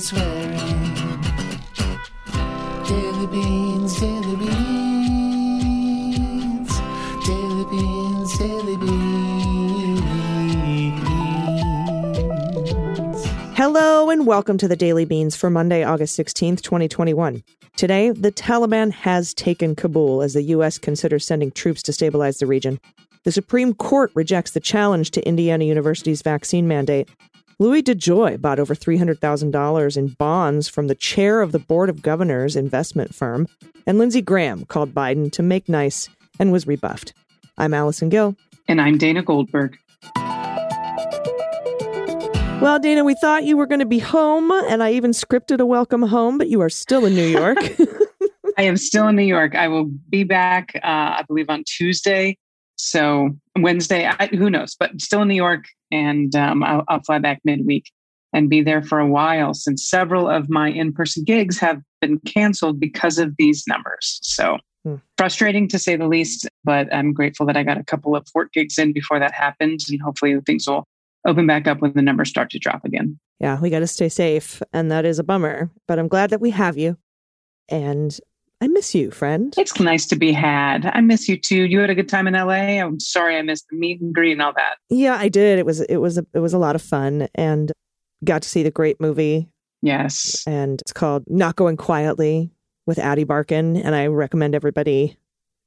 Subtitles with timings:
[0.00, 0.16] Daily
[3.26, 6.70] beans, daily beans,
[7.26, 10.00] daily beans, daily beans.
[13.54, 17.44] Hello and welcome to the Daily Beans for Monday, August 16th, 2021.
[17.76, 20.78] Today, the Taliban has taken Kabul as the U.S.
[20.78, 22.80] considers sending troops to stabilize the region.
[23.24, 27.10] The Supreme Court rejects the challenge to Indiana University's vaccine mandate.
[27.60, 32.56] Louis DeJoy bought over $300,000 in bonds from the chair of the Board of Governors
[32.56, 33.46] investment firm,
[33.86, 37.12] and Lindsey Graham called Biden to make nice and was rebuffed.
[37.58, 38.34] I'm Allison Gill.
[38.66, 39.76] And I'm Dana Goldberg.
[42.62, 45.66] Well, Dana, we thought you were going to be home, and I even scripted a
[45.66, 47.58] welcome home, but you are still in New York.
[48.56, 49.54] I am still in New York.
[49.54, 52.38] I will be back, uh, I believe, on Tuesday.
[52.82, 55.66] So Wednesday, I, who knows, but still in New York.
[55.90, 57.90] And um, I'll, I'll fly back midweek
[58.32, 62.18] and be there for a while since several of my in person gigs have been
[62.20, 64.18] canceled because of these numbers.
[64.22, 64.94] So Hmm.
[65.18, 68.50] frustrating to say the least, but I'm grateful that I got a couple of work
[68.54, 69.80] gigs in before that happened.
[69.90, 70.84] And hopefully things will
[71.26, 73.18] open back up when the numbers start to drop again.
[73.40, 76.40] yeah, we got to stay safe, and that is a bummer, but I'm glad that
[76.40, 76.96] we have you.
[77.68, 78.18] And
[78.60, 79.54] I miss you, friend.
[79.56, 80.84] It's nice to be had.
[80.92, 81.64] I miss you too.
[81.64, 82.78] You had a good time in LA.
[82.80, 84.76] I'm sorry I missed the meet and greet and all that.
[84.90, 85.58] Yeah, I did.
[85.58, 87.72] It was it was a, it was a lot of fun, and
[88.22, 89.48] got to see the great movie,
[89.80, 90.44] Yes.
[90.46, 92.50] and it's called Not Going Quietly
[92.86, 95.16] with Ady Barkan, and I recommend everybody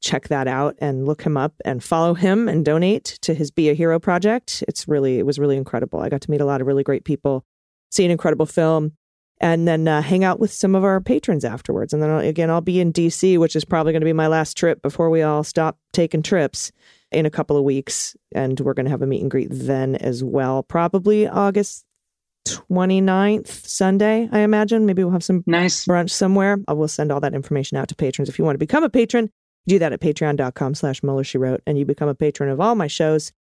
[0.01, 3.69] check that out and look him up and follow him and donate to his Be
[3.69, 4.63] a Hero project.
[4.67, 5.99] It's really it was really incredible.
[6.01, 7.43] I got to meet a lot of really great people,
[7.89, 8.91] see an incredible film,
[9.43, 11.91] and then uh, hang out with some of our patrons afterwards.
[11.91, 14.27] And then I'll, again, I'll be in DC, which is probably going to be my
[14.27, 16.71] last trip before we all stop taking trips
[17.11, 19.95] in a couple of weeks, and we're going to have a meet and greet then
[19.97, 21.83] as well, probably August
[22.47, 24.85] 29th, Sunday, I imagine.
[24.85, 25.85] Maybe we'll have some Nice.
[25.85, 26.57] brunch somewhere.
[26.67, 28.29] I will send all that information out to patrons.
[28.29, 29.29] If you want to become a patron,
[29.67, 32.75] do that at patreon.com slash Mueller She Wrote, and you become a patron of all
[32.75, 33.33] my shows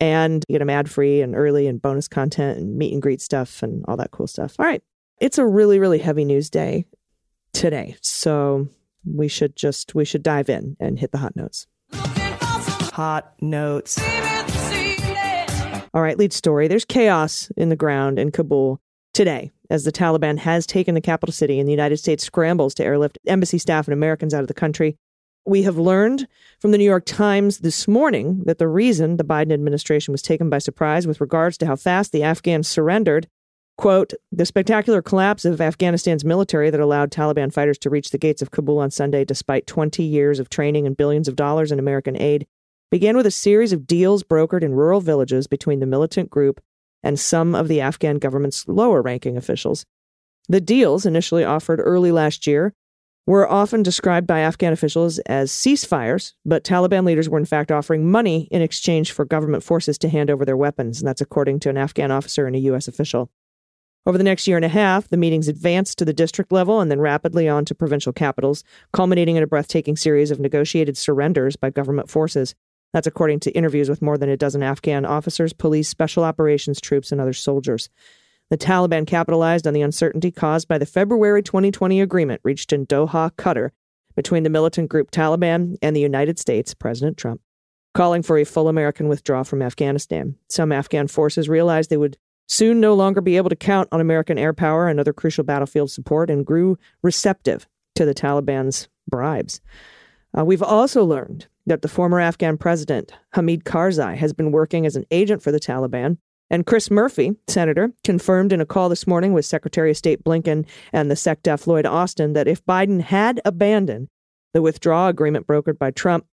[0.00, 3.20] and you get them ad free and early and bonus content and meet and greet
[3.20, 4.56] stuff and all that cool stuff.
[4.58, 4.82] All right.
[5.20, 6.86] It's a really, really heavy news day
[7.52, 7.96] today.
[8.00, 8.68] So
[9.04, 11.66] we should just we should dive in and hit the hot notes.
[11.92, 13.98] Hot notes.
[15.94, 16.66] All right, lead story.
[16.66, 18.80] There's chaos in the ground in Kabul
[19.12, 22.84] today as the Taliban has taken the capital city and the United States scrambles to
[22.84, 24.96] airlift embassy staff and Americans out of the country.
[25.46, 26.26] We have learned
[26.58, 30.50] from the New York Times this morning that the reason the Biden administration was taken
[30.50, 33.28] by surprise with regards to how fast the Afghans surrendered,
[33.76, 38.42] quote, the spectacular collapse of Afghanistan's military that allowed Taliban fighters to reach the gates
[38.42, 42.20] of Kabul on Sunday despite 20 years of training and billions of dollars in American
[42.20, 42.46] aid
[42.90, 46.60] began with a series of deals brokered in rural villages between the militant group
[47.02, 49.84] and some of the Afghan government's lower ranking officials.
[50.48, 52.74] The deals, initially offered early last year,
[53.26, 58.10] were often described by Afghan officials as ceasefires, but Taliban leaders were in fact offering
[58.10, 61.70] money in exchange for government forces to hand over their weapons, and that's according to
[61.70, 62.86] an Afghan officer and a U.S.
[62.86, 63.30] official.
[64.06, 66.90] Over the next year and a half, the meetings advanced to the district level and
[66.90, 71.70] then rapidly on to provincial capitals, culminating in a breathtaking series of negotiated surrenders by
[71.70, 72.54] government forces.
[72.92, 77.12] That's according to interviews with more than a dozen Afghan officers, police, special operations troops,
[77.12, 77.88] and other soldiers.
[78.50, 83.32] The Taliban capitalized on the uncertainty caused by the February 2020 agreement reached in Doha,
[83.32, 83.70] Qatar,
[84.14, 87.40] between the militant group Taliban and the United States, President Trump,
[87.94, 90.36] calling for a full American withdrawal from Afghanistan.
[90.50, 94.38] Some Afghan forces realized they would soon no longer be able to count on American
[94.38, 99.60] air power and other crucial battlefield support and grew receptive to the Taliban's bribes.
[100.36, 104.96] Uh, we've also learned that the former Afghan president, Hamid Karzai, has been working as
[104.96, 106.18] an agent for the Taliban.
[106.50, 110.66] And Chris Murphy, senator, confirmed in a call this morning with Secretary of State Blinken
[110.92, 114.08] and the SecDef Lloyd Austin that if Biden had abandoned
[114.52, 116.26] the withdrawal agreement brokered by Trump,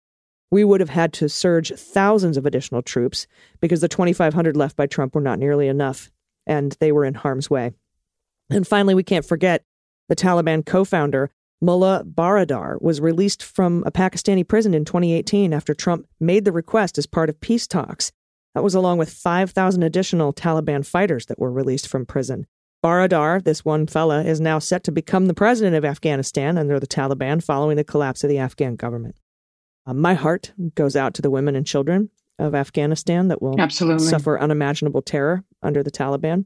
[0.51, 3.25] we would have had to surge thousands of additional troops
[3.61, 6.11] because the 2,500 left by Trump were not nearly enough,
[6.45, 7.71] and they were in harm's way.
[8.49, 9.63] And finally, we can't forget
[10.09, 11.31] the Taliban co founder,
[11.61, 16.97] Mullah Baradar, was released from a Pakistani prison in 2018 after Trump made the request
[16.97, 18.11] as part of peace talks.
[18.53, 22.45] That was along with 5,000 additional Taliban fighters that were released from prison.
[22.83, 26.87] Baradar, this one fella, is now set to become the president of Afghanistan under the
[26.87, 29.15] Taliban following the collapse of the Afghan government.
[29.85, 34.07] Uh, my heart goes out to the women and children of Afghanistan that will Absolutely.
[34.07, 36.45] suffer unimaginable terror under the Taliban.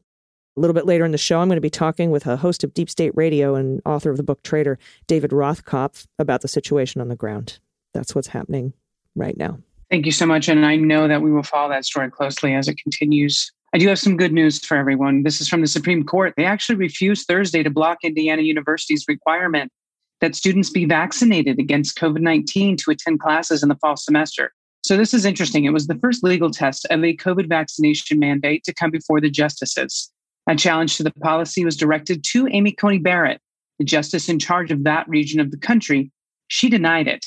[0.58, 2.64] A little bit later in the show, I'm going to be talking with a host
[2.64, 7.02] of Deep State Radio and author of the book Traitor, David Rothkopf, about the situation
[7.02, 7.60] on the ground.
[7.94, 8.74] That's what's happening
[9.16, 9.60] right now.
[9.90, 10.48] Thank you so much.
[10.48, 13.52] And I know that we will follow that story closely as it continues.
[13.74, 15.24] I do have some good news for everyone.
[15.24, 16.34] This is from the Supreme Court.
[16.38, 19.72] They actually refused Thursday to block Indiana University's requirement
[20.22, 24.52] that students be vaccinated against COVID 19 to attend classes in the fall semester.
[24.84, 25.66] So, this is interesting.
[25.66, 29.30] It was the first legal test of a COVID vaccination mandate to come before the
[29.30, 30.12] justices.
[30.48, 33.42] A challenge to the policy was directed to Amy Coney Barrett,
[33.80, 36.12] the justice in charge of that region of the country.
[36.48, 37.26] She denied it.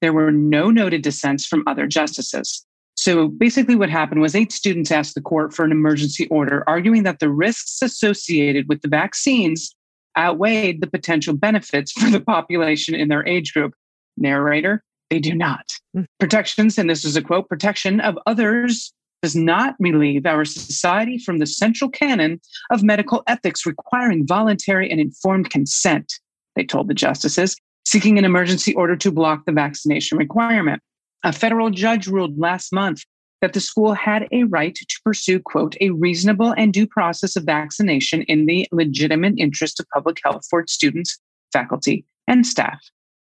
[0.00, 2.64] There were no noted dissents from other justices.
[2.96, 7.02] So basically, what happened was eight students asked the court for an emergency order, arguing
[7.02, 9.74] that the risks associated with the vaccines
[10.16, 13.74] outweighed the potential benefits for the population in their age group.
[14.16, 15.66] Narrator, they do not.
[15.96, 16.06] Mm.
[16.20, 21.38] Protections, and this is a quote protection of others does not relieve our society from
[21.38, 22.38] the central canon
[22.70, 26.12] of medical ethics requiring voluntary and informed consent,
[26.56, 27.56] they told the justices,
[27.86, 30.82] seeking an emergency order to block the vaccination requirement.
[31.22, 33.02] A federal judge ruled last month
[33.44, 37.44] that the school had a right to pursue, quote, a reasonable and due process of
[37.44, 41.20] vaccination in the legitimate interest of public health for its students,
[41.52, 42.80] faculty, and staff.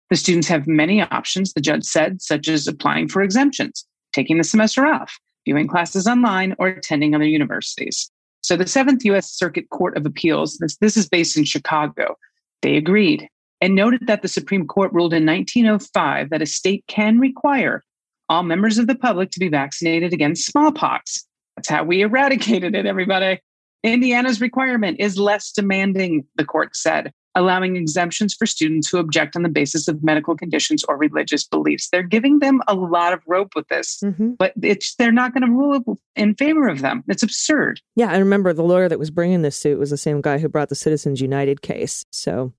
[0.10, 4.44] The students have many options, the judge said, such as applying for exemptions, taking the
[4.44, 8.12] semester off, viewing classes online, or attending other universities.
[8.42, 9.31] So the Seventh U.S.
[9.31, 12.18] Circuit Court of Appeals, this, this is based in Chicago,
[12.62, 13.30] they agreed
[13.62, 17.86] and noted that the Supreme Court ruled in 1905 that a state can require
[18.30, 21.26] all members of the public to be vaccinated against smallpox.
[21.56, 23.40] That's how we eradicated it, everybody.
[23.84, 29.44] Indiana's requirement is less demanding, the court said, allowing exemptions for students who object on
[29.44, 31.90] the basis of medical conditions or religious beliefs.
[31.90, 34.31] They're giving them a lot of rope with this, mm-hmm.
[34.38, 37.04] but it's they're not going to rule in favor of them.
[37.08, 37.81] It's absurd.
[37.96, 40.50] Yeah, I remember the lawyer that was bringing this suit was the same guy who
[40.50, 42.06] brought the Citizens United case.
[42.12, 42.54] So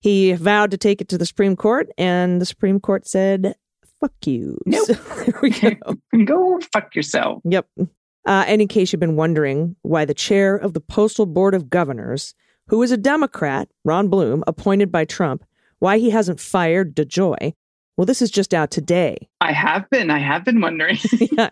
[0.00, 3.54] he vowed to take it to the Supreme Court, and the Supreme Court said,
[4.02, 4.58] fuck you.
[4.66, 4.88] Nope.
[5.22, 5.78] There we go.
[6.24, 7.40] go fuck yourself.
[7.44, 7.66] Yep.
[7.78, 11.70] Uh, and in case you've been wondering why the chair of the Postal Board of
[11.70, 12.34] Governors,
[12.68, 15.44] who is a Democrat, Ron Bloom, appointed by Trump,
[15.78, 17.54] why he hasn't fired DeJoy,
[17.96, 19.28] well, this is just out today.
[19.40, 20.10] I have been.
[20.10, 20.98] I have been wondering.
[21.32, 21.48] yeah.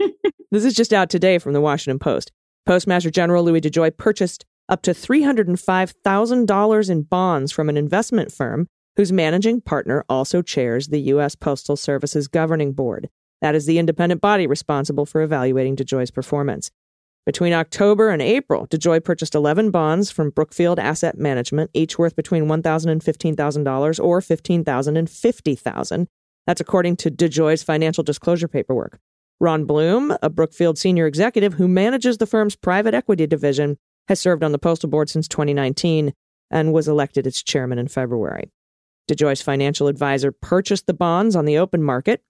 [0.51, 2.33] This is just out today from the Washington Post.
[2.67, 8.69] Postmaster General Louis DeJoy purchased up to $305,000 in bonds from an investment firm
[9.01, 11.35] whose managing partner also chairs the U.S.
[11.35, 13.09] Postal Service's governing board.
[13.41, 16.71] That is the independent body responsible for evaluating DeJoy's performance.
[17.25, 22.45] Between October and April, DeJoy purchased 11 bonds from Brookfield Asset Management, each worth between
[22.45, 26.07] $1,000 and $15,000 or $15,000 and $50,000.
[26.47, 28.99] That's according to DeJoy's financial disclosure paperwork.
[29.41, 34.45] Ron Bloom, a Brookfield senior executive who manages the firm's private equity division, has served
[34.45, 36.13] on the postal board since 2019
[36.51, 38.51] and was elected its chairman in February.
[39.11, 42.23] DeJoy's financial advisor purchased the bonds on the open market.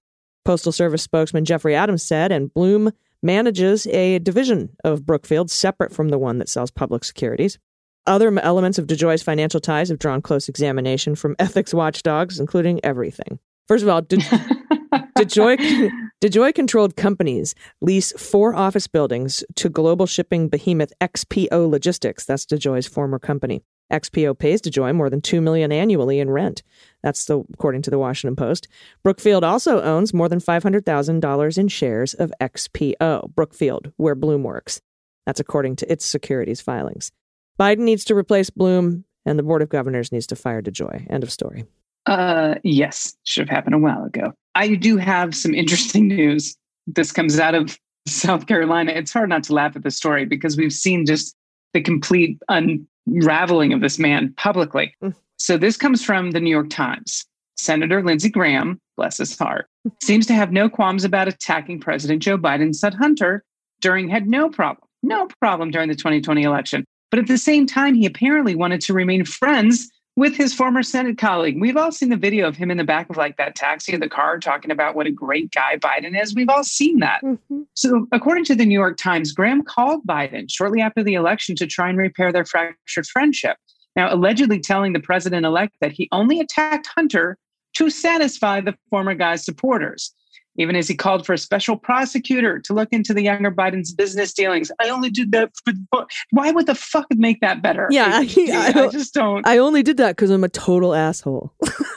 [0.44, 2.92] Postal Service spokesman Jeffrey Adams said, and Bloom
[3.22, 7.58] manages a division of Brookfield separate from the one that sells public securities.
[8.06, 13.38] Other elements of DeJoy's financial ties have drawn close examination from ethics watchdogs, including everything.
[13.68, 14.16] First of all, De-
[15.18, 15.90] DeJoy,
[16.24, 22.24] DeJoy controlled companies lease four office buildings to global shipping behemoth XPO Logistics.
[22.24, 23.62] That's DeJoy's former company.
[23.90, 26.62] XPO pays DeJoy more than 2 million annually in rent.
[27.02, 28.68] That's the, according to the Washington Post.
[29.02, 34.80] Brookfield also owns more than $500,000 in shares of XPO, Brookfield, where Bloom works.
[35.26, 37.12] That's according to its securities filings.
[37.58, 41.06] Biden needs to replace Bloom, and the Board of Governors needs to fire DeJoy.
[41.10, 41.64] End of story.
[42.06, 44.32] Uh, yes, should have happened a while ago.
[44.54, 46.56] I do have some interesting news.
[46.86, 48.92] This comes out of South Carolina.
[48.92, 51.36] It's hard not to laugh at the story because we've seen just
[51.72, 54.94] the complete unraveling of this man publicly.
[55.02, 55.14] Mm.
[55.38, 57.24] So this comes from the New York Times.
[57.56, 59.68] Senator Lindsey Graham, bless his heart,
[60.02, 63.44] seems to have no qualms about attacking President Joe Biden, said Hunter
[63.80, 66.84] during had no problem, no problem during the 2020 election.
[67.10, 71.16] But at the same time, he apparently wanted to remain friends with his former Senate
[71.16, 71.58] colleague.
[71.58, 74.00] We've all seen the video of him in the back of like that taxi of
[74.00, 76.34] the car talking about what a great guy Biden is.
[76.34, 77.22] We've all seen that.
[77.22, 77.62] Mm-hmm.
[77.72, 81.66] So, according to the New York Times, Graham called Biden shortly after the election to
[81.66, 83.56] try and repair their fractured friendship.
[83.96, 87.38] Now, allegedly telling the president elect that he only attacked Hunter
[87.76, 90.12] to satisfy the former guy's supporters
[90.60, 94.32] even as he called for a special prosecutor to look into the younger Biden's business
[94.34, 94.70] dealings.
[94.78, 97.88] I only did that for why would the fuck make that better?
[97.90, 99.46] Yeah, I, I, I just don't.
[99.46, 101.54] I only did that because I'm a total asshole.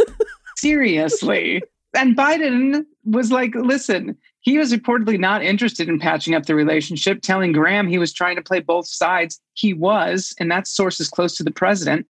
[0.57, 1.61] Seriously.
[1.93, 7.21] And Biden was like, listen, he was reportedly not interested in patching up the relationship,
[7.21, 9.39] telling Graham he was trying to play both sides.
[9.53, 12.07] He was, and that source is close to the president.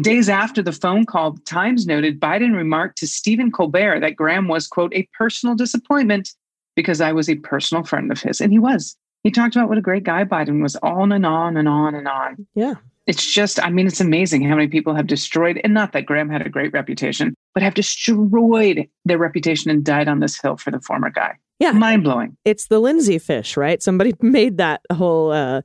[0.00, 4.66] Days after the phone call, Times noted Biden remarked to Stephen Colbert that Graham was,
[4.66, 6.30] quote, a personal disappointment
[6.74, 8.40] because I was a personal friend of his.
[8.40, 8.96] And he was.
[9.22, 12.06] He talked about what a great guy Biden was on and on and on and
[12.06, 12.46] on.
[12.54, 12.74] Yeah.
[13.06, 16.28] It's just, I mean, it's amazing how many people have destroyed, and not that Graham
[16.28, 20.72] had a great reputation, but have destroyed their reputation and died on this hill for
[20.72, 21.36] the former guy.
[21.60, 21.72] Yeah.
[21.72, 22.36] Mind blowing.
[22.44, 23.82] It's the Lindsey fish, right?
[23.82, 25.62] Somebody made that whole uh,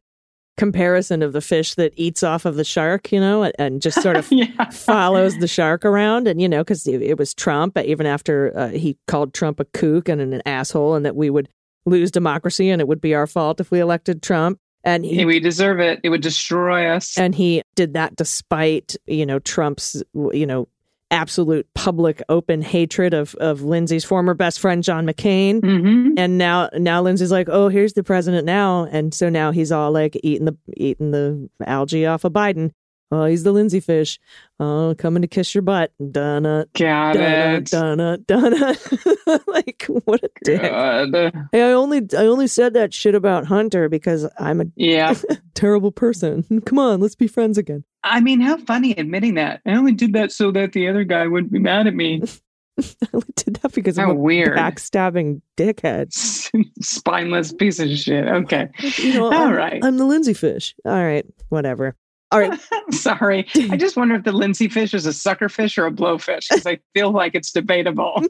[0.57, 4.01] comparison of the fish that eats off of the shark, you know, and- and just
[4.01, 4.69] sort of yeah.
[4.69, 6.27] follows the shark around.
[6.27, 9.65] And, you know, because it, it was Trump, even after uh, he called Trump a
[9.65, 11.49] kook and an asshole, and that we would
[11.85, 14.59] lose democracy and it would be our fault if we elected Trump.
[14.83, 15.99] And he, We deserve it.
[16.03, 17.17] It would destroy us.
[17.17, 20.67] and he did that despite, you know, Trump's, you know,
[21.11, 25.59] absolute public open hatred of of Lindsey's former best friend John McCain.
[25.63, 29.71] hmm And now now Lindsey's like, "Oh, here's the president now." And so now he's
[29.71, 32.71] all like eating the eating the algae off of Biden.
[33.13, 34.21] Oh, he's the Lindsay fish.
[34.57, 35.91] Oh, coming to kiss your butt.
[36.11, 37.65] Donna, Got Donna, it.
[37.65, 38.77] Donna, Donna.
[39.47, 40.61] like what a dick.
[40.61, 41.33] Good.
[41.51, 45.13] Hey, I only I only said that shit about Hunter because I'm a Yeah.
[45.55, 46.61] terrible person.
[46.65, 47.83] Come on, let's be friends again.
[48.03, 49.61] I mean, how funny admitting that.
[49.65, 52.23] I only did that so that the other guy wouldn't be mad at me.
[52.79, 54.57] I did that because How I'm a weird.
[54.57, 56.11] backstabbing dickhead.
[56.81, 58.27] Spineless piece of shit.
[58.27, 58.69] Okay.
[58.97, 59.83] You know, All I'm, right.
[59.83, 60.73] I'm the Lindsey fish.
[60.85, 61.95] All right, whatever.
[62.31, 62.57] All right,
[62.91, 63.45] Sorry.
[63.69, 66.65] I just wonder if the Lindsey fish is a sucker fish or a blowfish because
[66.65, 68.23] I feel like it's debatable.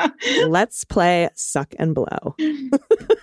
[0.46, 2.34] let's play suck and blow.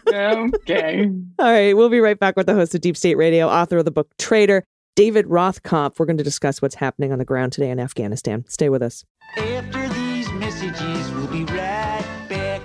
[0.07, 1.09] okay.
[1.39, 3.85] All right, we'll be right back with the host of Deep State Radio, author of
[3.85, 4.63] the book Traitor,
[4.95, 5.99] David Rothkopf.
[5.99, 8.45] We're going to discuss what's happening on the ground today in Afghanistan.
[8.47, 9.03] Stay with us.
[9.37, 12.61] After these messages, we'll be right back.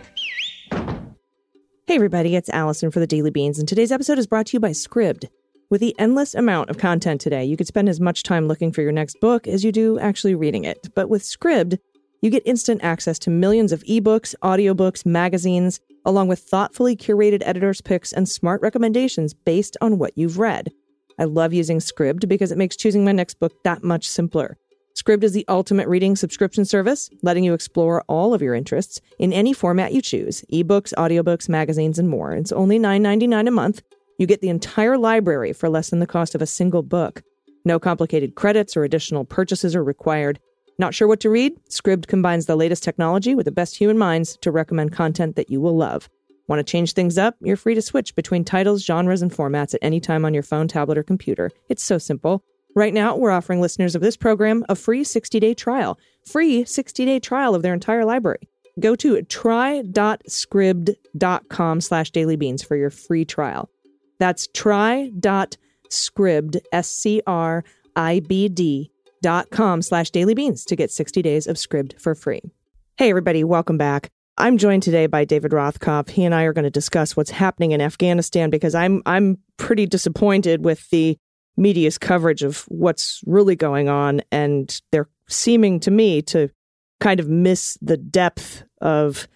[1.86, 4.60] Hey, everybody, it's Allison for the Daily Beans, and today's episode is brought to you
[4.60, 5.28] by Scribd.
[5.70, 8.82] With the endless amount of content today, you could spend as much time looking for
[8.82, 10.88] your next book as you do actually reading it.
[10.94, 11.78] But with Scribd,
[12.24, 17.82] you get instant access to millions of ebooks, audiobooks, magazines, along with thoughtfully curated editor's
[17.82, 20.72] picks and smart recommendations based on what you've read.
[21.18, 24.56] I love using Scribd because it makes choosing my next book that much simpler.
[24.96, 29.30] Scribd is the ultimate reading subscription service, letting you explore all of your interests in
[29.30, 32.32] any format you choose ebooks, audiobooks, magazines, and more.
[32.32, 33.82] It's only $9.99 a month.
[34.18, 37.22] You get the entire library for less than the cost of a single book.
[37.66, 40.40] No complicated credits or additional purchases are required.
[40.78, 41.54] Not sure what to read?
[41.70, 45.60] Scribd combines the latest technology with the best human minds to recommend content that you
[45.60, 46.08] will love.
[46.48, 47.36] Want to change things up?
[47.40, 50.68] You're free to switch between titles, genres, and formats at any time on your phone,
[50.68, 51.50] tablet, or computer.
[51.68, 52.44] It's so simple.
[52.76, 55.96] Right now, we're offering listeners of this program a free 60-day trial.
[56.26, 58.48] Free 60-day trial of their entire library.
[58.80, 63.70] Go to try.scribd.com slash dailybeans for your free trial.
[64.18, 65.56] That's try.scribd,
[66.72, 68.93] S-C-R-I-B-D dot
[69.50, 72.40] com slash dailybeans to get 60 days of Scribd for free.
[72.96, 74.10] Hey, everybody, welcome back.
[74.36, 76.10] I'm joined today by David Rothkopf.
[76.10, 79.86] He and I are going to discuss what's happening in Afghanistan because I'm I'm pretty
[79.86, 81.16] disappointed with the
[81.56, 86.50] media's coverage of what's really going on, and they're seeming to me to
[87.00, 89.28] kind of miss the depth of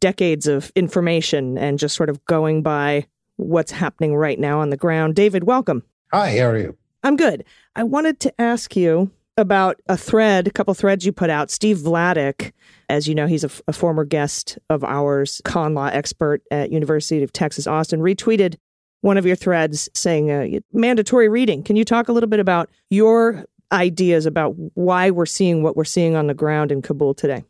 [0.00, 3.06] decades of information and just sort of going by
[3.36, 5.14] what's happening right now on the ground.
[5.14, 5.82] David, welcome.
[6.12, 6.76] Hi, how are you?
[7.02, 7.44] I'm good.
[7.74, 11.50] I wanted to ask you about a thread, a couple threads you put out.
[11.50, 12.52] Steve Vladeck,
[12.88, 16.70] as you know, he's a, f- a former guest of ours, con law expert at
[16.70, 18.56] University of Texas Austin, retweeted
[19.00, 21.62] one of your threads saying uh, mandatory reading.
[21.62, 25.84] Can you talk a little bit about your ideas about why we're seeing what we're
[25.84, 27.44] seeing on the ground in Kabul today?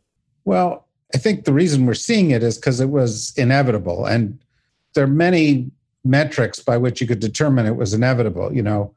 [0.45, 4.07] Well, I think the reason we're seeing it is because it was inevitable.
[4.07, 4.39] And
[4.95, 5.71] there are many
[6.05, 8.55] metrics by which you could determine it was inevitable.
[8.55, 8.95] You know,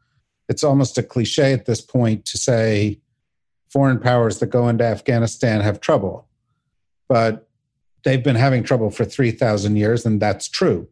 [0.48, 3.00] it's almost a cliche at this point to say
[3.70, 6.28] foreign powers that go into Afghanistan have trouble.
[7.08, 7.48] But
[8.04, 10.88] they've been having trouble for 3,000 years, and that's true.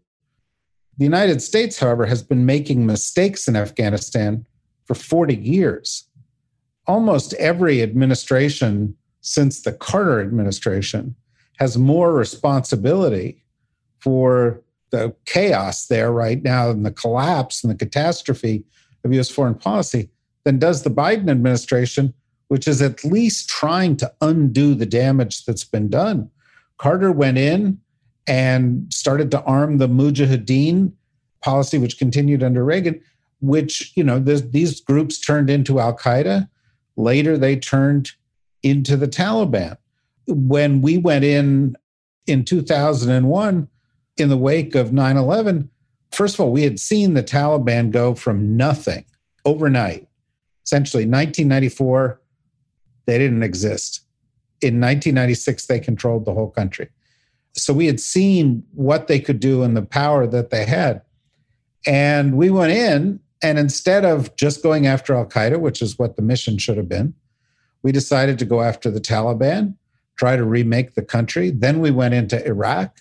[0.97, 4.45] The United States, however, has been making mistakes in Afghanistan
[4.85, 6.07] for 40 years.
[6.85, 11.15] Almost every administration since the Carter administration
[11.57, 13.43] has more responsibility
[13.99, 18.65] for the chaos there right now and the collapse and the catastrophe
[19.03, 20.09] of US foreign policy
[20.43, 22.13] than does the Biden administration,
[22.47, 26.29] which is at least trying to undo the damage that's been done.
[26.77, 27.79] Carter went in
[28.27, 30.91] and started to arm the Mujahideen
[31.41, 33.01] policy, which continued under Reagan,
[33.41, 36.49] which, you know, this, these groups turned into Al Qaeda.
[36.95, 38.11] Later, they turned
[38.61, 39.77] into the Taliban.
[40.27, 41.75] When we went in
[42.27, 43.67] in 2001,
[44.17, 45.69] in the wake of 9 11,
[46.13, 49.05] first of all, we had seen the Taliban go from nothing
[49.45, 50.07] overnight.
[50.65, 52.21] Essentially, 1994,
[53.05, 54.01] they didn't exist.
[54.61, 56.89] In 1996, they controlled the whole country.
[57.53, 61.01] So we had seen what they could do and the power that they had.
[61.85, 66.15] And we went in, and instead of just going after Al Qaeda, which is what
[66.15, 67.13] the mission should have been,
[67.83, 69.75] we decided to go after the Taliban,
[70.15, 71.49] try to remake the country.
[71.49, 72.99] Then we went into Iraq,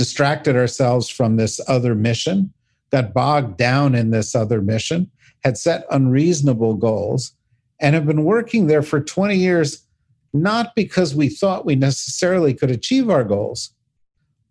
[0.00, 2.50] distracted ourselves from this other mission,
[2.90, 5.10] got bogged down in this other mission,
[5.44, 7.34] had set unreasonable goals,
[7.82, 9.84] and have been working there for 20 years,
[10.32, 13.74] not because we thought we necessarily could achieve our goals,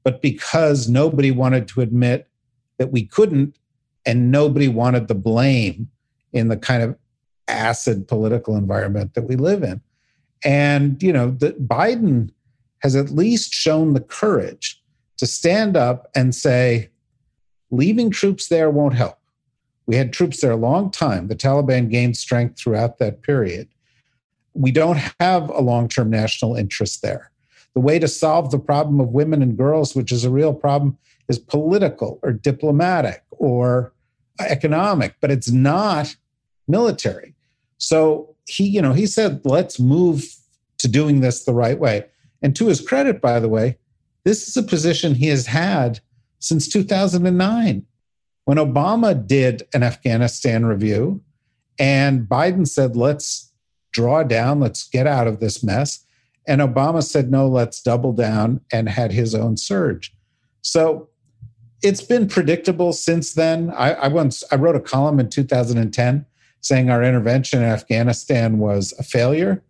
[0.04, 2.28] but because nobody wanted to admit
[2.78, 3.58] that we couldn't
[4.06, 5.90] and nobody wanted the blame
[6.32, 6.96] in the kind of
[7.48, 9.82] acid political environment that we live in.
[10.46, 12.30] And, you know, that Biden
[12.84, 14.79] has at least shown the courage
[15.20, 16.90] to stand up and say,
[17.72, 19.18] leaving troops there won't help.
[19.86, 21.28] We had troops there a long time.
[21.28, 23.68] The Taliban gained strength throughout that period.
[24.54, 27.32] We don't have a long term national interest there.
[27.74, 30.98] The way to solve the problem of women and girls, which is a real problem,
[31.28, 33.94] is political or diplomatic or
[34.40, 36.16] economic, but it's not
[36.68, 37.36] military.
[37.78, 40.24] So he, you know, he said, let's move
[40.78, 42.06] to doing this the right way.
[42.42, 43.78] And to his credit, by the way,
[44.24, 46.00] this is a position he has had
[46.40, 47.86] since 2009
[48.46, 51.22] when Obama did an Afghanistan review
[51.78, 53.52] and Biden said, let's
[53.92, 56.06] draw down, let's get out of this mess.
[56.48, 60.14] And Obama said, no, let's double down and had his own surge.
[60.62, 61.10] So
[61.82, 63.72] it's been predictable since then.
[63.72, 66.26] I, I once I wrote a column in 2010
[66.62, 69.64] saying our intervention in Afghanistan was a failure.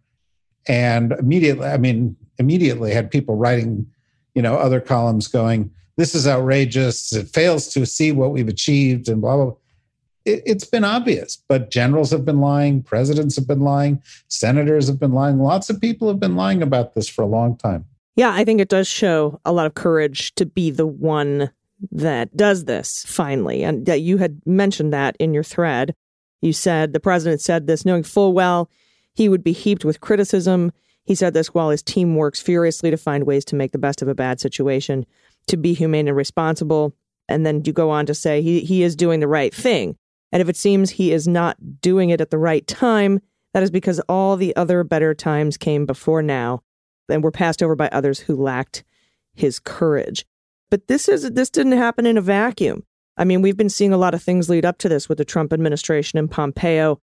[0.67, 3.87] And immediately, I mean, immediately had people writing,
[4.35, 7.13] you know, other columns going, this is outrageous.
[7.13, 9.53] It fails to see what we've achieved and blah, blah.
[10.25, 14.99] It, it's been obvious, but generals have been lying, presidents have been lying, senators have
[14.99, 15.39] been lying.
[15.39, 17.85] Lots of people have been lying about this for a long time.
[18.15, 21.51] Yeah, I think it does show a lot of courage to be the one
[21.91, 23.63] that does this finally.
[23.63, 25.95] And that you had mentioned that in your thread.
[26.41, 28.69] You said the president said this knowing full well
[29.13, 30.71] he would be heaped with criticism.
[31.09, 34.03] He said this while his team works furiously to find ways to make the best
[34.03, 35.07] of a bad situation,
[35.47, 36.93] to be humane and responsible.
[37.27, 39.97] And then you go on to say he, he is doing the right thing.
[40.31, 43.21] And if it seems he is not doing it at the right time,
[43.55, 46.61] that is because all the other better times came before now
[47.09, 48.83] and were passed over by others who lacked
[49.33, 50.27] his courage.
[50.69, 52.83] But this is this didn't happen in a vacuum.
[53.17, 55.25] I mean, we've been seeing a lot of things lead up to this with the
[55.25, 57.01] Trump administration and Pompeo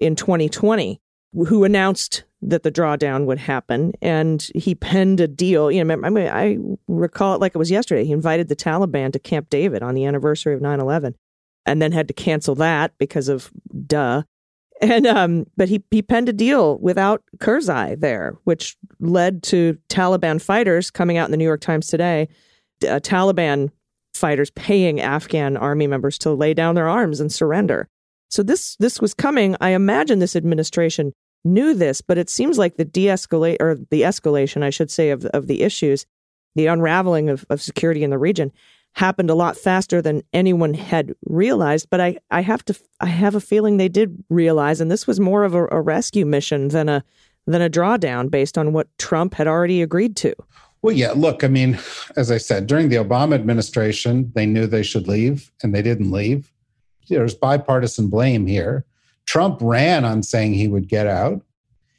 [0.00, 1.00] in 2020,
[1.32, 5.70] who announced that the drawdown would happen, and he penned a deal.
[5.70, 8.04] You know, I mean, I recall it like it was yesterday.
[8.04, 11.14] He invited the Taliban to Camp David on the anniversary of 9/11,
[11.66, 13.50] and then had to cancel that because of
[13.86, 14.22] duh.
[14.80, 20.40] And um, but he he penned a deal without Karzai there, which led to Taliban
[20.40, 22.28] fighters coming out in the New York Times today.
[22.84, 23.70] Uh, Taliban
[24.14, 27.88] fighters paying Afghan army members to lay down their arms and surrender.
[28.28, 29.56] So this this was coming.
[29.60, 31.12] I imagine this administration
[31.44, 35.24] knew this, but it seems like the de-escalate or the escalation, I should say, of
[35.26, 36.06] of the issues,
[36.54, 38.52] the unraveling of, of security in the region
[38.94, 41.88] happened a lot faster than anyone had realized.
[41.90, 45.20] But I, I have to I have a feeling they did realize, and this was
[45.20, 47.04] more of a, a rescue mission than a
[47.46, 50.34] than a drawdown based on what Trump had already agreed to.
[50.82, 51.78] Well, yeah, look, I mean,
[52.16, 56.10] as I said, during the Obama administration, they knew they should leave and they didn't
[56.10, 56.52] leave.
[57.08, 58.84] There's bipartisan blame here.
[59.26, 61.42] Trump ran on saying he would get out.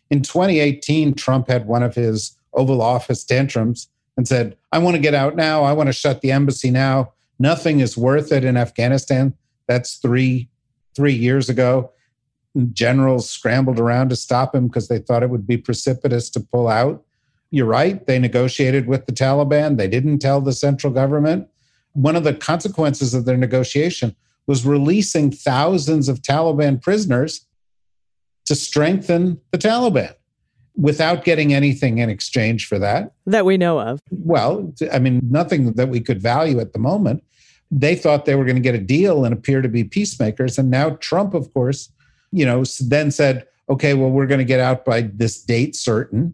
[0.10, 5.02] In 2018, Trump had one of his Oval Office tantrums and said, I want to
[5.02, 5.64] get out now.
[5.64, 7.14] I want to shut the embassy now.
[7.38, 9.34] Nothing is worth it in Afghanistan.
[9.68, 10.50] That's three,
[10.96, 11.92] three years ago.
[12.74, 16.68] Generals scrambled around to stop him because they thought it would be precipitous to pull
[16.68, 17.06] out
[17.52, 18.06] you're right.
[18.06, 19.78] They negotiated with the Taliban.
[19.78, 21.48] They didn't tell the central government.
[21.94, 24.16] One of the consequences of their negotiation
[24.50, 27.46] was releasing thousands of Taliban prisoners
[28.46, 30.14] to strengthen the Taliban
[30.76, 33.14] without getting anything in exchange for that.
[33.26, 34.02] That we know of.
[34.10, 37.24] Well, I mean, nothing that we could value at the moment.
[37.70, 40.58] They thought they were going to get a deal and appear to be peacemakers.
[40.58, 41.92] And now Trump, of course,
[42.32, 46.34] you know, then said, okay, well, we're going to get out by this date certain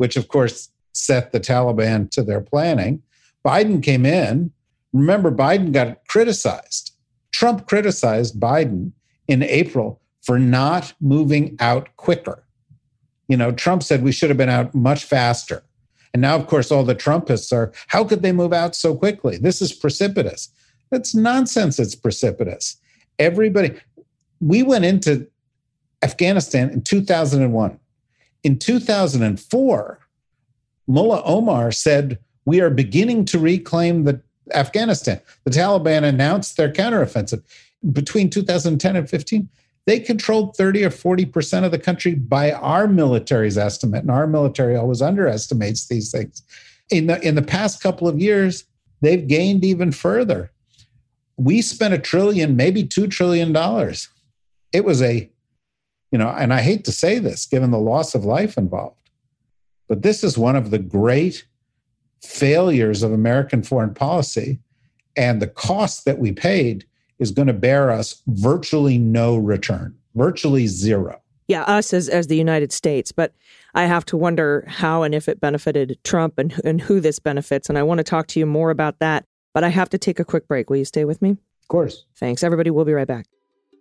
[0.00, 3.02] which of course set the Taliban to their planning.
[3.44, 4.50] Biden came in.
[4.94, 6.89] Remember, Biden got criticized.
[7.32, 8.92] Trump criticized Biden
[9.28, 12.44] in April for not moving out quicker.
[13.28, 15.62] You know, Trump said we should have been out much faster.
[16.12, 19.38] And now, of course, all the Trumpists are, how could they move out so quickly?
[19.38, 20.50] This is precipitous.
[20.90, 21.78] That's nonsense.
[21.78, 22.76] It's precipitous.
[23.18, 23.78] Everybody,
[24.40, 25.28] we went into
[26.02, 27.78] Afghanistan in 2001
[28.42, 29.98] in 2004,
[30.86, 34.22] Mullah Omar said, we are beginning to reclaim the
[34.54, 35.20] Afghanistan.
[35.44, 37.42] The Taliban announced their counteroffensive
[37.92, 39.48] between 2010 and 15.
[39.86, 44.76] They controlled 30 or 40% of the country by our military's estimate, and our military
[44.76, 46.42] always underestimates these things.
[46.90, 48.64] In the in the past couple of years,
[49.00, 50.50] they've gained even further.
[51.36, 54.08] We spent a trillion, maybe two trillion dollars.
[54.72, 55.30] It was a,
[56.12, 59.10] you know, and I hate to say this given the loss of life involved,
[59.88, 61.46] but this is one of the great
[62.22, 64.58] failures of American foreign policy.
[65.16, 66.86] And the cost that we paid
[67.18, 71.20] is going to bear us virtually no return, virtually zero.
[71.48, 73.10] Yeah, us as, as the United States.
[73.10, 73.34] But
[73.74, 77.68] I have to wonder how and if it benefited Trump and, and who this benefits.
[77.68, 79.24] And I want to talk to you more about that.
[79.52, 80.70] But I have to take a quick break.
[80.70, 81.30] Will you stay with me?
[81.30, 82.04] Of course.
[82.16, 82.70] Thanks, everybody.
[82.70, 83.26] We'll be right back.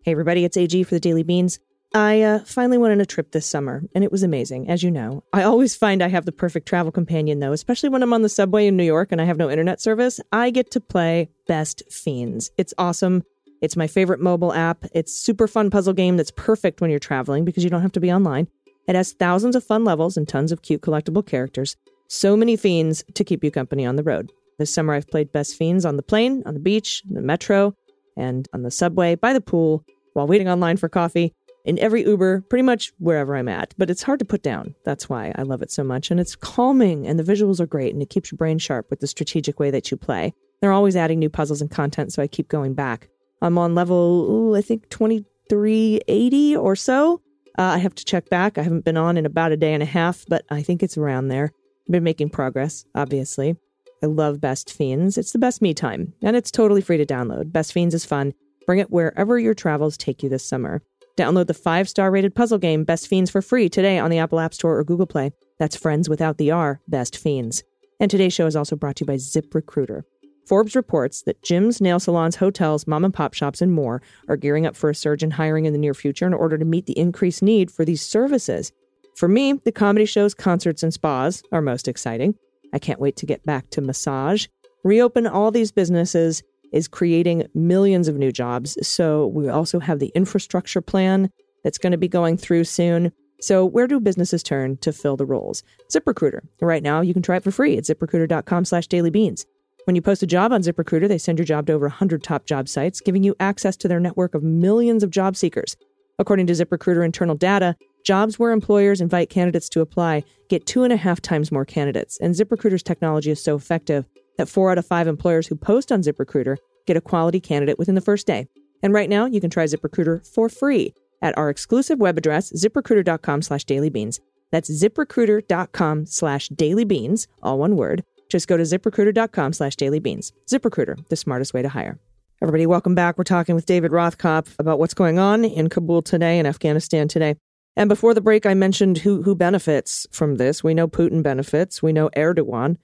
[0.04, 0.46] Hey, everybody.
[0.46, 1.60] It's AG for the Daily Beans.
[1.94, 4.92] I uh, finally went on a trip this summer, and it was amazing, as you
[4.92, 5.24] know.
[5.34, 8.30] I always find I have the perfect travel companion, though, especially when I'm on the
[8.30, 10.20] subway in New York and I have no internet service.
[10.32, 12.52] I get to play Best Fiends.
[12.58, 13.24] It's awesome.
[13.62, 14.86] It's my favorite mobile app.
[14.94, 18.00] It's super fun puzzle game that's perfect when you're traveling because you don't have to
[18.00, 18.48] be online.
[18.88, 21.76] It has thousands of fun levels and tons of cute collectible characters.
[22.08, 24.32] So many fiends to keep you company on the road.
[24.60, 27.76] This summer I've played Best Fiends on the plane, on the beach, the metro,
[28.16, 31.34] and on the subway, by the pool, while waiting online for coffee
[31.66, 33.74] in every Uber, pretty much wherever I'm at.
[33.78, 34.76] But it's hard to put down.
[34.86, 36.12] That's why I love it so much.
[36.12, 39.00] And it's calming, and the visuals are great, and it keeps your brain sharp with
[39.00, 40.34] the strategic way that you play.
[40.62, 43.10] They're always adding new puzzles and content, so I keep going back.
[43.42, 47.22] I'm on level, ooh, I think 2380 or so.
[47.58, 48.58] Uh, I have to check back.
[48.58, 50.98] I haven't been on in about a day and a half, but I think it's
[50.98, 51.52] around there.
[51.88, 53.56] I've been making progress, obviously.
[54.02, 55.18] I love Best Fiends.
[55.18, 57.52] It's the best me time, and it's totally free to download.
[57.52, 58.34] Best Fiends is fun.
[58.66, 60.82] Bring it wherever your travels take you this summer.
[61.20, 64.40] Download the five star rated puzzle game Best Fiends for free today on the Apple
[64.40, 65.34] App Store or Google Play.
[65.58, 67.62] That's friends without the R, Best Fiends.
[68.00, 70.04] And today's show is also brought to you by ZipRecruiter.
[70.48, 74.66] Forbes reports that gyms, nail salons, hotels, mom and pop shops, and more are gearing
[74.66, 76.98] up for a surge in hiring in the near future in order to meet the
[76.98, 78.72] increased need for these services.
[79.18, 82.36] For me, the comedy shows, concerts, and spas are most exciting.
[82.74, 84.48] I can't wait to get back to massage.
[84.86, 88.78] Reopen all these businesses is creating millions of new jobs.
[88.88, 91.30] So we also have the infrastructure plan
[91.64, 93.12] that's going to be going through soon.
[93.42, 95.64] So where do businesses turn to fill the roles?
[95.94, 96.42] ZipRecruiter.
[96.62, 99.46] Right now, you can try it for free at ziprecruiter.com slash dailybeans.
[99.86, 102.46] When you post a job on ZipRecruiter, they send your job to over 100 top
[102.46, 105.76] job sites, giving you access to their network of millions of job seekers.
[106.20, 110.92] According to ZipRecruiter internal data, jobs where employers invite candidates to apply get two and
[110.92, 112.18] a half times more candidates.
[112.20, 114.06] And ZipRecruiter's technology is so effective
[114.40, 116.56] that four out of five employers who post on ZipRecruiter
[116.88, 118.48] get a quality candidate within the first day.
[118.82, 123.42] And right now, you can try ZipRecruiter for free at our exclusive web address, ziprecruiter.com
[123.42, 124.22] slash dailybeans.
[124.50, 128.06] That's ziprecruiter.com slash dailybeans, all one word.
[128.30, 130.32] Just go to ziprecruiter.com slash dailybeans.
[130.50, 132.00] ZipRecruiter, the smartest way to hire.
[132.42, 133.18] Everybody, welcome back.
[133.18, 137.36] We're talking with David Rothkopf about what's going on in Kabul today and Afghanistan today.
[137.76, 140.64] And before the break, I mentioned who, who benefits from this.
[140.64, 141.84] We know Putin benefits.
[141.84, 142.78] We know Erdogan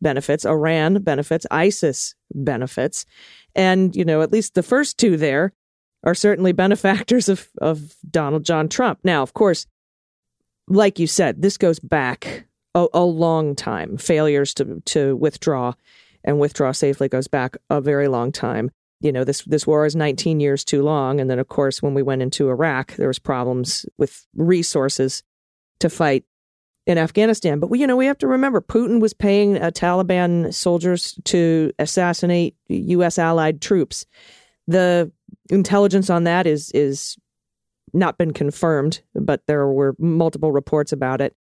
[0.00, 3.06] benefits, Iran benefits, ISIS benefits.
[3.54, 5.52] And, you know, at least the first two there
[6.02, 9.00] are certainly benefactors of, of Donald John Trump.
[9.04, 9.66] Now, of course,
[10.68, 13.96] like you said, this goes back a, a long time.
[13.96, 15.74] Failures to, to withdraw
[16.24, 18.70] and withdraw safely goes back a very long time
[19.04, 21.94] you know this this war is 19 years too long and then of course when
[21.94, 25.22] we went into Iraq there was problems with resources
[25.78, 26.24] to fight
[26.86, 27.60] in Afghanistan.
[27.60, 31.72] But we you know we have to remember Putin was paying uh, Taliban soldiers to
[31.78, 34.06] assassinate US allied troops.
[34.66, 35.10] The
[35.50, 37.16] intelligence on that is is
[37.92, 41.34] not been confirmed but there were multiple reports about it.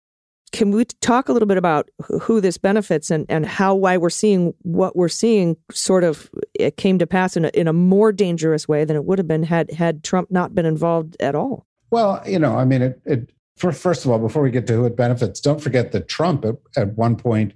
[0.52, 1.90] Can we talk a little bit about
[2.22, 6.78] who this benefits and, and how why we're seeing what we're seeing sort of it
[6.78, 9.42] came to pass in a, in a more dangerous way than it would have been
[9.42, 11.66] had had Trump not been involved at all?
[11.90, 14.74] Well, you know, I mean, it, it for, first of all, before we get to
[14.74, 17.54] who it benefits, don't forget that Trump at, at one point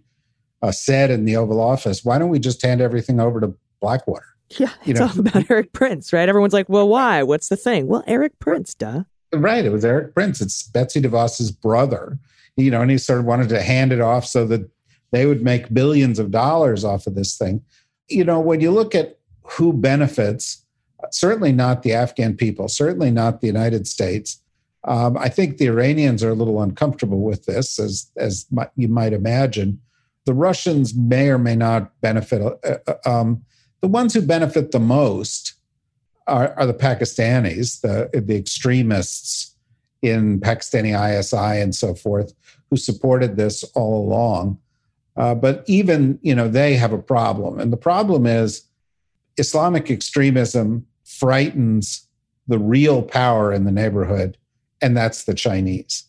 [0.61, 4.25] uh, said in the Oval Office, "Why don't we just hand everything over to Blackwater?"
[4.57, 5.07] Yeah, you it's know?
[5.07, 6.29] all about Erik Prince, right?
[6.29, 7.23] Everyone's like, "Well, why?
[7.23, 9.03] What's the thing?" Well, Erik Prince, duh.
[9.33, 10.39] Right, it was Erik Prince.
[10.39, 12.17] It's Betsy DeVos's brother
[12.57, 14.69] you know, and he sort of wanted to hand it off so that
[15.11, 17.61] they would make billions of dollars off of this thing.
[18.09, 20.65] You know, when you look at who benefits,
[21.11, 24.41] certainly not the Afghan people, certainly not the United States.
[24.87, 29.13] Um, I think the Iranians are a little uncomfortable with this, as as you might
[29.13, 29.81] imagine.
[30.25, 32.41] The Russians may or may not benefit.
[32.41, 33.43] Uh, uh, um,
[33.81, 35.55] the ones who benefit the most
[36.25, 39.55] are, are the Pakistanis, the the extremists
[40.01, 42.33] in Pakistani ISI and so forth,
[42.69, 44.57] who supported this all along.
[45.17, 48.63] Uh, but even you know they have a problem, and the problem is
[49.35, 52.07] Islamic extremism frightens
[52.47, 54.36] the real power in the neighborhood,
[54.81, 56.05] and that's the Chinese.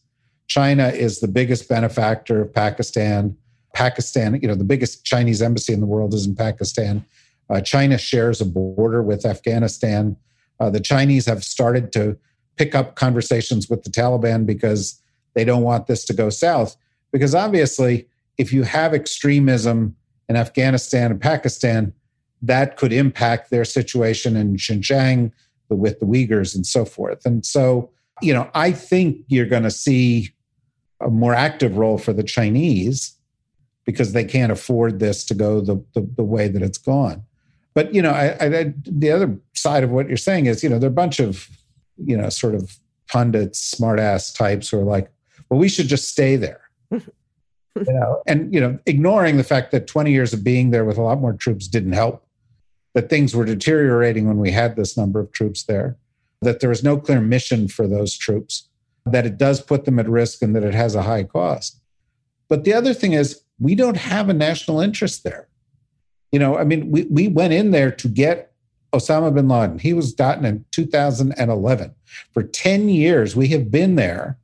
[0.46, 3.36] China is the biggest benefactor of Pakistan.
[3.74, 7.04] Pakistan, you know, the biggest Chinese embassy in the world is in Pakistan.
[7.50, 10.16] Uh, China shares a border with Afghanistan.
[10.60, 12.16] Uh, the Chinese have started to
[12.56, 15.00] pick up conversations with the Taliban because
[15.34, 16.76] they don't want this to go south.
[17.12, 19.96] Because obviously, if you have extremism
[20.28, 21.92] in Afghanistan and Pakistan,
[22.42, 25.32] that could impact their situation in Xinjiang
[25.68, 27.24] with the Uyghurs and so forth.
[27.24, 27.90] And so,
[28.22, 30.30] you know, I think you're going to see
[31.00, 33.16] a more active role for the Chinese
[33.84, 37.22] because they can't afford this to go the, the, the way that it's gone.
[37.74, 40.78] But, you know, I, I, the other side of what you're saying is, you know,
[40.78, 41.48] there are a bunch of,
[41.96, 42.76] you know, sort of
[43.10, 45.10] pundits, smartass types who are like,
[45.48, 46.60] well, we should just stay there.
[46.90, 47.02] you
[47.76, 51.02] know, and, you know, ignoring the fact that 20 years of being there with a
[51.02, 52.26] lot more troops didn't help
[52.94, 55.96] that things were deteriorating when we had this number of troops there,
[56.42, 58.68] that there was no clear mission for those troops,
[59.06, 61.80] that it does put them at risk and that it has a high cost.
[62.48, 65.48] But the other thing is, we don't have a national interest there.
[66.32, 68.52] You know, I mean, we, we went in there to get
[68.92, 69.78] Osama bin Laden.
[69.78, 71.94] He was gotten in 2011.
[72.32, 74.38] For 10 years, we have been there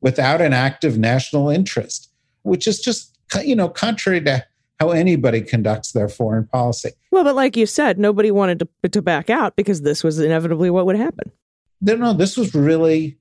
[0.00, 2.10] without an active national interest,
[2.42, 4.44] which is just, you know, contrary to
[4.78, 6.90] how anybody conducts their foreign policy.
[7.10, 10.70] Well, but like you said, nobody wanted to, to back out because this was inevitably
[10.70, 11.32] what would happen.
[11.80, 13.18] No, no, this was really,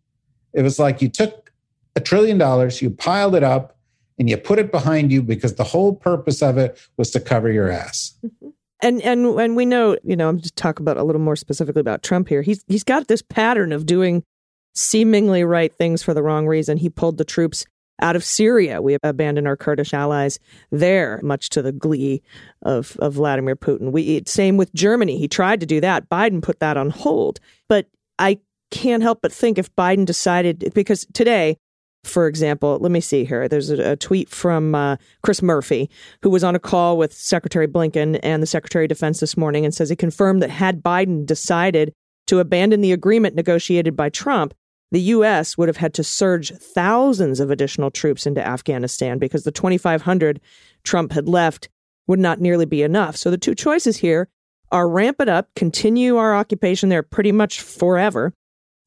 [0.53, 1.51] it was like you took
[1.95, 3.77] a trillion dollars, you piled it up,
[4.19, 7.51] and you put it behind you because the whole purpose of it was to cover
[7.51, 8.15] your ass.
[8.25, 8.49] Mm-hmm.
[8.79, 11.79] And and and we know, you know, I'm just talking about a little more specifically
[11.79, 12.43] about Trump here.
[12.43, 14.23] He's he's got this pattern of doing
[14.75, 16.77] seemingly right things for the wrong reason.
[16.77, 17.65] He pulled the troops
[18.01, 18.81] out of Syria.
[18.81, 20.39] We abandoned our Kurdish allies
[20.71, 22.21] there, much to the glee
[22.61, 23.91] of, of Vladimir Putin.
[23.91, 25.17] We same with Germany.
[25.17, 26.09] He tried to do that.
[26.09, 27.39] Biden put that on hold.
[27.67, 27.87] But
[28.19, 28.39] I
[28.71, 31.57] can't help but think if Biden decided because today,
[32.03, 33.47] for example, let me see here.
[33.47, 35.89] There's a, a tweet from uh, Chris Murphy,
[36.21, 39.65] who was on a call with Secretary Blinken and the Secretary of Defense this morning,
[39.65, 41.93] and says he confirmed that had Biden decided
[42.27, 44.53] to abandon the agreement negotiated by Trump,
[44.91, 45.57] the U.S.
[45.57, 50.39] would have had to surge thousands of additional troops into Afghanistan because the 2,500
[50.83, 51.69] Trump had left
[52.07, 53.17] would not nearly be enough.
[53.17, 54.29] So the two choices here
[54.71, 58.33] are ramp it up, continue our occupation there pretty much forever,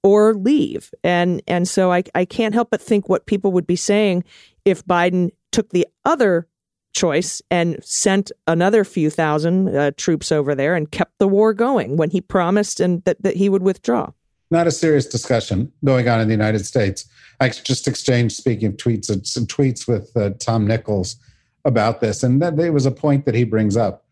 [0.02, 0.92] or leave.
[1.04, 4.24] And and so I, I can't help but think what people would be saying
[4.64, 6.46] if Biden took the other
[6.92, 11.96] choice and sent another few thousand uh, troops over there and kept the war going
[11.96, 14.10] when he promised and that, that he would withdraw
[14.50, 17.08] not a serious discussion going on in the United States.
[17.40, 21.16] I just exchanged, speaking of tweets, uh, some tweets with uh, Tom Nichols
[21.64, 24.04] about this, and that there was a point that he brings up.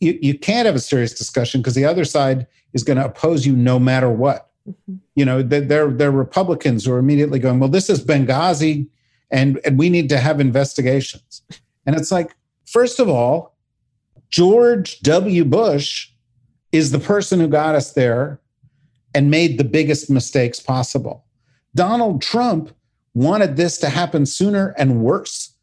[0.00, 3.46] You, you can't have a serious discussion because the other side is going to oppose
[3.46, 4.50] you no matter what.
[4.68, 4.96] Mm-hmm.
[5.14, 8.88] You know, they're, they're Republicans who are immediately going, well, this is Benghazi,
[9.30, 11.42] and, and we need to have investigations.
[11.86, 12.34] And it's like,
[12.66, 13.56] first of all,
[14.28, 15.44] George W.
[15.44, 16.10] Bush
[16.72, 18.40] is the person who got us there
[19.14, 21.24] and made the biggest mistakes possible.
[21.74, 22.74] Donald Trump
[23.14, 25.54] wanted this to happen sooner and worse.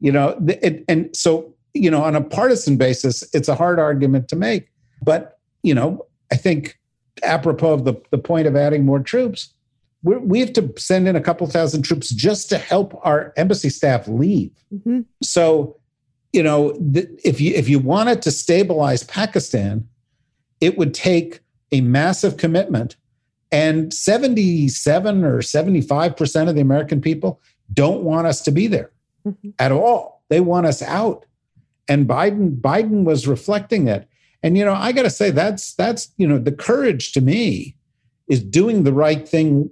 [0.00, 4.28] You know, it, and so, you know, on a partisan basis, it's a hard argument
[4.28, 4.68] to make.
[5.02, 6.78] But, you know, I think
[7.22, 9.52] apropos of the, the point of adding more troops,
[10.02, 14.06] we have to send in a couple thousand troops just to help our embassy staff
[14.06, 14.52] leave.
[14.72, 15.00] Mm-hmm.
[15.22, 15.80] So,
[16.32, 19.88] you know, th- if you if you wanted to stabilize Pakistan,
[20.60, 21.40] it would take
[21.72, 22.96] a massive commitment.
[23.52, 27.40] And 77 or 75% of the American people
[27.72, 28.90] don't want us to be there
[29.26, 29.50] mm-hmm.
[29.58, 30.24] at all.
[30.28, 31.24] They want us out.
[31.88, 34.08] And Biden, Biden was reflecting it.
[34.42, 37.76] And you know, I gotta say, that's that's you know, the courage to me
[38.28, 39.70] is doing the right thing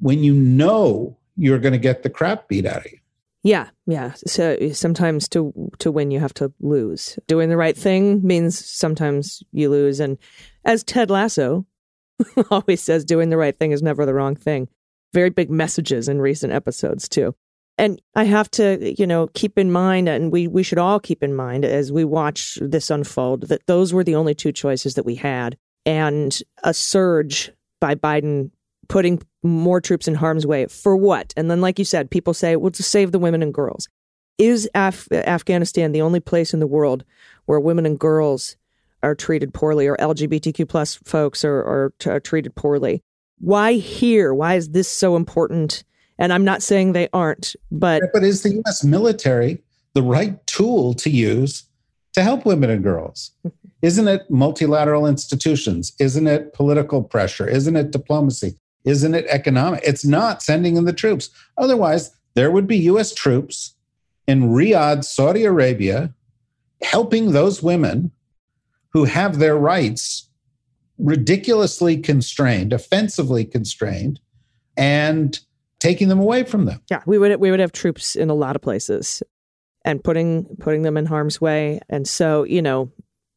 [0.00, 2.98] when you know you're gonna get the crap beat out of you.
[3.42, 4.14] Yeah, yeah.
[4.26, 7.18] So sometimes to to win you have to lose.
[7.26, 10.16] Doing the right thing means sometimes you lose and
[10.64, 11.66] as Ted Lasso
[12.50, 14.68] always says, doing the right thing is never the wrong thing.
[15.12, 17.34] Very big messages in recent episodes, too.
[17.76, 21.22] And I have to, you know, keep in mind, and we, we should all keep
[21.22, 25.04] in mind as we watch this unfold, that those were the only two choices that
[25.04, 25.56] we had.
[25.84, 27.50] And a surge
[27.80, 28.50] by Biden
[28.88, 31.34] putting more troops in harm's way for what?
[31.36, 33.88] And then, like you said, people say, well, to save the women and girls.
[34.36, 37.04] Is Af- Afghanistan the only place in the world
[37.46, 38.56] where women and girls
[39.04, 43.02] are treated poorly or LGBTQ plus folks are, are, are treated poorly.
[43.38, 44.32] Why here?
[44.32, 45.84] Why is this so important?
[46.18, 48.84] And I'm not saying they aren't, but but is the U.S.
[48.84, 49.62] military
[49.94, 51.64] the right tool to use
[52.14, 53.32] to help women and girls?
[53.82, 55.92] Isn't it multilateral institutions?
[55.98, 57.46] Isn't it political pressure?
[57.46, 58.58] Isn't it diplomacy?
[58.84, 59.82] Isn't it economic?
[59.84, 61.30] It's not sending in the troops.
[61.58, 63.74] Otherwise, there would be US troops
[64.26, 66.14] in Riyadh, Saudi Arabia,
[66.82, 68.10] helping those women
[68.94, 70.30] who have their rights
[70.96, 74.20] ridiculously constrained, offensively constrained,
[74.76, 75.40] and
[75.80, 76.80] taking them away from them.
[76.90, 79.22] Yeah, we would we would have troops in a lot of places
[79.84, 81.80] and putting putting them in harm's way.
[81.90, 82.90] And so, you know,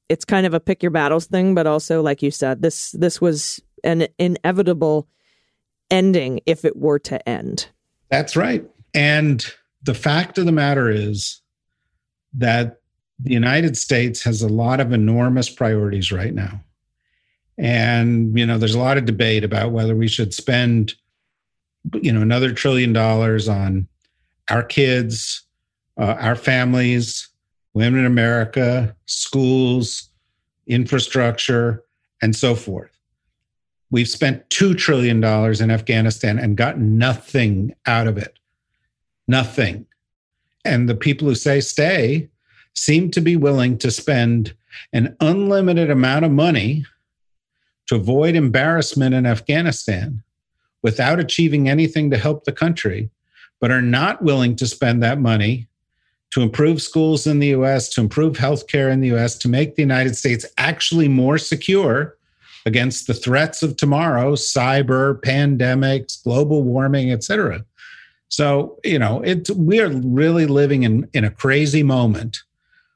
[0.07, 3.19] it's kind of a pick your battles thing, but also like you said, this this
[3.19, 5.09] was an inevitable
[5.89, 7.69] ending if it were to end.
[8.09, 8.63] That's right.
[8.93, 9.45] And
[9.83, 11.41] the fact of the matter is
[12.33, 12.79] that
[13.19, 16.61] the United States has a lot of enormous priorities right now.
[17.57, 20.93] And, you know, there's a lot of debate about whether we should spend,
[22.01, 23.87] you know, another trillion dollars on
[24.49, 25.43] our kids,
[25.99, 27.29] uh, our families,
[27.73, 30.09] women in America, schools,
[30.67, 31.83] infrastructure,
[32.21, 32.91] and so forth.
[33.89, 38.37] We've spent $2 trillion in Afghanistan and got nothing out of it.
[39.27, 39.85] Nothing.
[40.65, 42.29] And the people who say stay
[42.77, 44.53] seem to be willing to spend
[44.93, 46.85] an unlimited amount of money
[47.87, 50.21] to avoid embarrassment in Afghanistan
[50.83, 53.09] without achieving anything to help the country,
[53.59, 55.67] but are not willing to spend that money
[56.29, 59.81] to improve schools in the US, to improve healthcare in the US, to make the
[59.81, 62.15] United States actually more secure
[62.65, 67.65] against the threats of tomorrow, cyber, pandemics, global warming, et cetera.
[68.29, 72.37] So, you know, it we are really living in, in a crazy moment.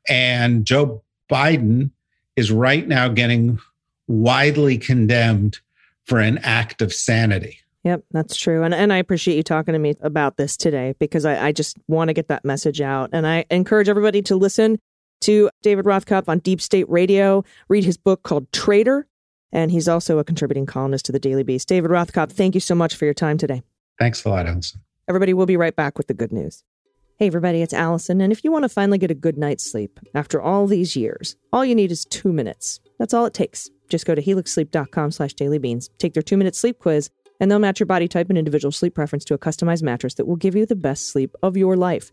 [0.09, 1.91] And Joe Biden
[2.35, 3.59] is right now getting
[4.07, 5.59] widely condemned
[6.05, 7.59] for an act of sanity.
[7.83, 8.63] Yep, that's true.
[8.63, 11.77] And and I appreciate you talking to me about this today because I, I just
[11.87, 13.09] want to get that message out.
[13.11, 14.79] And I encourage everybody to listen
[15.21, 19.07] to David Rothkopf on Deep State Radio, read his book called Traitor.
[19.51, 21.67] And he's also a contributing columnist to the Daily Beast.
[21.67, 23.61] David Rothkopf, thank you so much for your time today.
[23.99, 24.81] Thanks a lot, Allison.
[25.09, 26.63] Everybody, we'll be right back with the good news.
[27.21, 28.19] Hey, everybody, it's Allison.
[28.19, 31.35] And if you want to finally get a good night's sleep after all these years,
[31.53, 32.79] all you need is two minutes.
[32.97, 33.69] That's all it takes.
[33.89, 37.79] Just go to helixsleep.com slash dailybeans, take their two minute sleep quiz, and they'll match
[37.79, 40.65] your body type and individual sleep preference to a customized mattress that will give you
[40.65, 42.11] the best sleep of your life.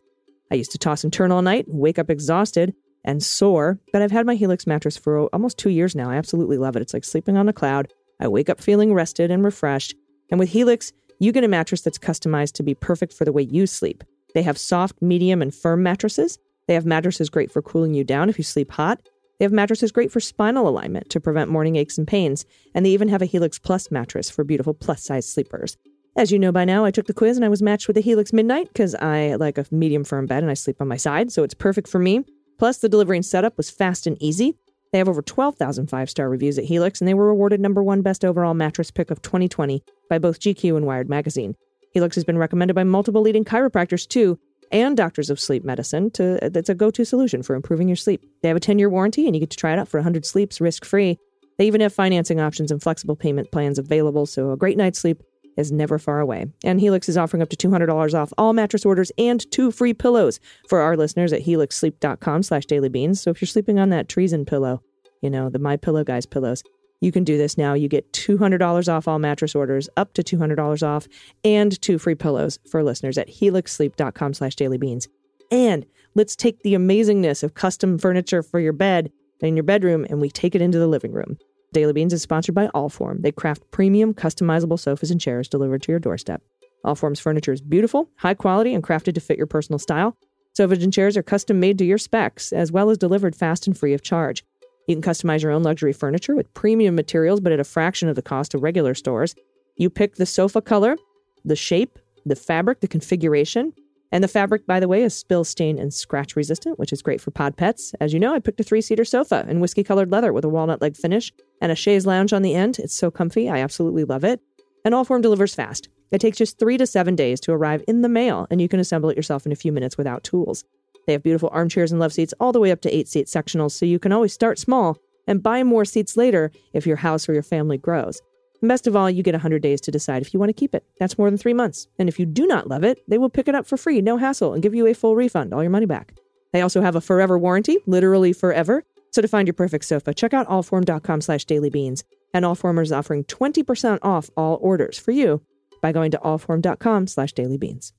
[0.50, 4.10] I used to toss and turn all night, wake up exhausted and sore, but I've
[4.10, 6.10] had my Helix mattress for almost two years now.
[6.10, 6.82] I absolutely love it.
[6.82, 7.90] It's like sleeping on a cloud.
[8.20, 9.94] I wake up feeling rested and refreshed.
[10.30, 13.48] And with Helix, you get a mattress that's customized to be perfect for the way
[13.50, 14.04] you sleep.
[14.34, 16.38] They have soft, medium, and firm mattresses.
[16.66, 19.00] They have mattresses great for cooling you down if you sleep hot.
[19.38, 22.90] They have mattresses great for spinal alignment to prevent morning aches and pains, and they
[22.90, 25.76] even have a Helix Plus mattress for beautiful plus size sleepers.
[26.16, 28.00] As you know by now, I took the quiz and I was matched with a
[28.00, 31.30] Helix Midnight because I like a medium firm bed and I sleep on my side,
[31.30, 32.24] so it's perfect for me.
[32.58, 34.56] Plus, the delivery and setup was fast and easy.
[34.90, 38.02] They have over 12,000 five star reviews at Helix, and they were awarded number one
[38.02, 41.54] best overall mattress pick of 2020 by both GQ and Wired Magazine.
[41.98, 44.38] Helix has been recommended by multiple leading chiropractors too,
[44.70, 48.24] and doctors of sleep medicine to that's a go-to solution for improving your sleep.
[48.40, 50.60] They have a 10-year warranty and you get to try it out for 100 sleeps
[50.60, 51.18] risk-free.
[51.58, 55.24] They even have financing options and flexible payment plans available, so a great night's sleep
[55.56, 56.46] is never far away.
[56.62, 60.38] And Helix is offering up to $200 off all mattress orders and two free pillows
[60.68, 63.18] for our listeners at helixsleep.com slash dailybeans.
[63.18, 64.82] So if you're sleeping on that treason pillow,
[65.20, 66.62] you know, the My Pillow Guys pillows,
[67.00, 67.74] you can do this now.
[67.74, 71.06] You get $200 off all mattress orders, up to $200 off,
[71.44, 75.08] and two free pillows for listeners at helixsleep.com slash dailybeans.
[75.50, 80.20] And let's take the amazingness of custom furniture for your bed in your bedroom and
[80.20, 81.38] we take it into the living room.
[81.72, 83.22] Daily Beans is sponsored by Allform.
[83.22, 86.42] They craft premium, customizable sofas and chairs delivered to your doorstep.
[86.84, 90.16] Allform's furniture is beautiful, high quality, and crafted to fit your personal style.
[90.54, 93.76] Sofas and chairs are custom made to your specs, as well as delivered fast and
[93.76, 94.44] free of charge.
[94.88, 98.16] You can customize your own luxury furniture with premium materials, but at a fraction of
[98.16, 99.34] the cost of regular stores.
[99.76, 100.96] You pick the sofa color,
[101.44, 103.74] the shape, the fabric, the configuration,
[104.10, 107.20] and the fabric, by the way, is spill, stain, and scratch resistant, which is great
[107.20, 107.94] for pod pets.
[108.00, 110.48] As you know, I picked a three seater sofa in whiskey colored leather with a
[110.48, 112.78] walnut leg finish and a chaise lounge on the end.
[112.78, 113.50] It's so comfy.
[113.50, 114.40] I absolutely love it.
[114.86, 115.90] And Allform delivers fast.
[116.10, 118.80] It takes just three to seven days to arrive in the mail, and you can
[118.80, 120.64] assemble it yourself in a few minutes without tools.
[121.08, 123.70] They have beautiful armchairs and love seats all the way up to eight seat sectionals,
[123.70, 127.32] so you can always start small and buy more seats later if your house or
[127.32, 128.20] your family grows.
[128.60, 130.74] And best of all, you get 100 days to decide if you want to keep
[130.74, 130.84] it.
[131.00, 131.88] That's more than three months.
[131.98, 134.18] And if you do not love it, they will pick it up for free, no
[134.18, 136.12] hassle, and give you a full refund, all your money back.
[136.52, 138.84] They also have a forever warranty, literally forever.
[139.10, 142.04] So to find your perfect sofa, check out allform.com slash dailybeans.
[142.34, 145.40] And Allform is offering 20% off all orders for you
[145.80, 147.92] by going to allform.com slash dailybeans.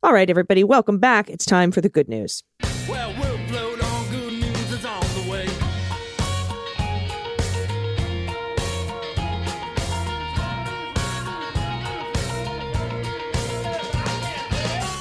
[0.00, 1.28] All right, everybody, welcome back.
[1.28, 2.44] It's time for the good news.
[2.88, 4.10] Well, we'll float on.
[4.10, 5.48] Good news is on the way.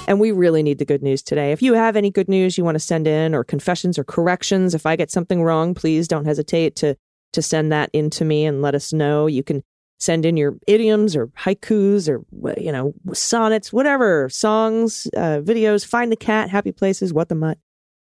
[0.07, 1.51] And we really need the good news today.
[1.51, 4.73] If you have any good news you want to send in, or confessions or corrections,
[4.73, 6.97] if I get something wrong, please don't hesitate to
[7.33, 9.27] to send that in to me and let us know.
[9.27, 9.63] You can
[9.99, 12.23] send in your idioms or haikus or
[12.59, 15.85] you know sonnets, whatever songs, uh, videos.
[15.85, 17.57] Find the cat, happy places, what the mutt,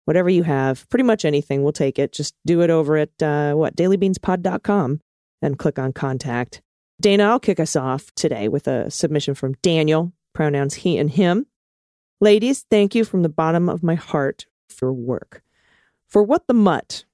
[0.04, 0.88] whatever you have.
[0.88, 2.12] Pretty much anything, we'll take it.
[2.12, 5.00] Just do it over at uh, what dailybeanspod.com
[5.42, 6.62] and click on contact.
[7.00, 11.46] Dana, I'll kick us off today with a submission from Daniel, pronouns he and him.
[12.20, 15.42] Ladies, thank you from the bottom of my heart for work.
[16.06, 17.04] For what the mutt,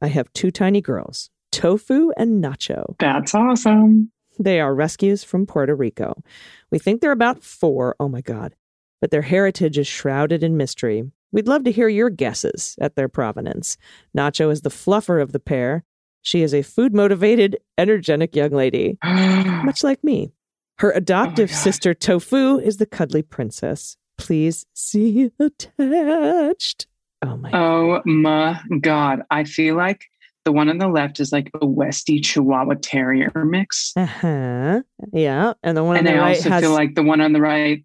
[0.00, 2.96] I have two tiny girls, Tofu and Nacho.
[2.98, 4.12] That's awesome.
[4.38, 6.22] They are rescues from Puerto Rico.
[6.70, 8.54] We think they're about four, oh my God,
[9.00, 11.10] but their heritage is shrouded in mystery.
[11.32, 13.78] We'd love to hear your guesses at their provenance.
[14.14, 15.84] Nacho is the fluffer of the pair.
[16.20, 20.32] She is a food motivated, energetic young lady, much like me.
[20.80, 21.58] Her adoptive oh God.
[21.58, 23.96] sister, Tofu, is the cuddly princess.
[24.18, 26.86] Please see attached.
[27.22, 29.22] Oh my oh my God.
[29.30, 30.04] I feel like
[30.46, 33.92] the one on the left is like a Westie Chihuahua Terrier mix.
[33.96, 34.80] Uh huh.
[35.12, 35.52] Yeah.
[35.62, 36.62] And the one and on I the right also has.
[36.62, 37.84] feel like the one on the right,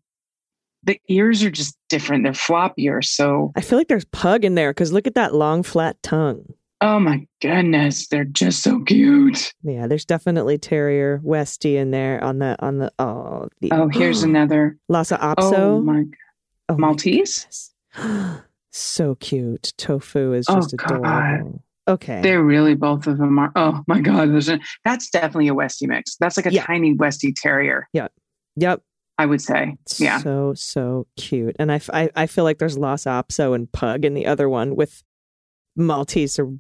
[0.84, 2.24] the ears are just different.
[2.24, 3.04] They're floppier.
[3.04, 6.46] So, I feel like there's pug in there because look at that long, flat tongue.
[6.82, 9.54] oh my goodness, they're just so cute.
[9.64, 14.24] Yeah, there's definitely Terrier Westie in there on the on the oh the Oh, here's
[14.32, 14.78] another.
[14.88, 15.84] Lhasa Oh Apso.
[15.84, 16.04] my,
[16.70, 17.72] Oh my Maltese?
[17.96, 18.42] goodness.
[18.72, 19.74] so cute.
[19.78, 21.60] Tofu is Oh, just God.
[21.88, 22.22] Okay.
[22.22, 23.52] they're really both of them are.
[23.56, 26.16] Oh my God, a, that's definitely a Westie mix.
[26.18, 26.66] That's like a Yeah.
[26.66, 28.12] tiny Westie Terrier, Yep.
[28.58, 28.82] Yep.
[29.18, 29.78] I would say.
[29.98, 30.20] Yeah.
[30.20, 31.56] So so cute.
[31.60, 31.80] And I
[32.16, 35.04] I feel like there's Lhasa Apso and Pug in the other one with
[35.76, 36.52] Maltese or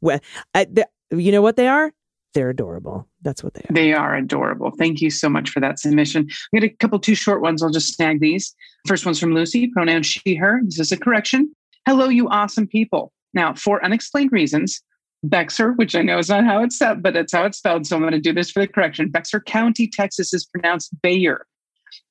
[0.00, 0.18] we-
[0.54, 1.92] I, the, you know what they are?
[2.34, 3.08] They're adorable.
[3.22, 3.72] That's what they are.
[3.72, 4.70] They are adorable.
[4.78, 6.28] Thank you so much for that submission.
[6.54, 7.62] I got a couple two short ones.
[7.62, 8.54] I'll just snag these.
[8.86, 10.60] First one's from Lucy, pronoun she, her.
[10.64, 11.54] This is a correction.
[11.86, 13.12] Hello, you awesome people.
[13.34, 14.82] Now, for unexplained reasons,
[15.22, 17.86] Bexar, which I know is not how it's said, but it's how it's spelled.
[17.86, 19.10] So I'm going to do this for the correction.
[19.10, 21.46] Bexar County, Texas is pronounced Bayer,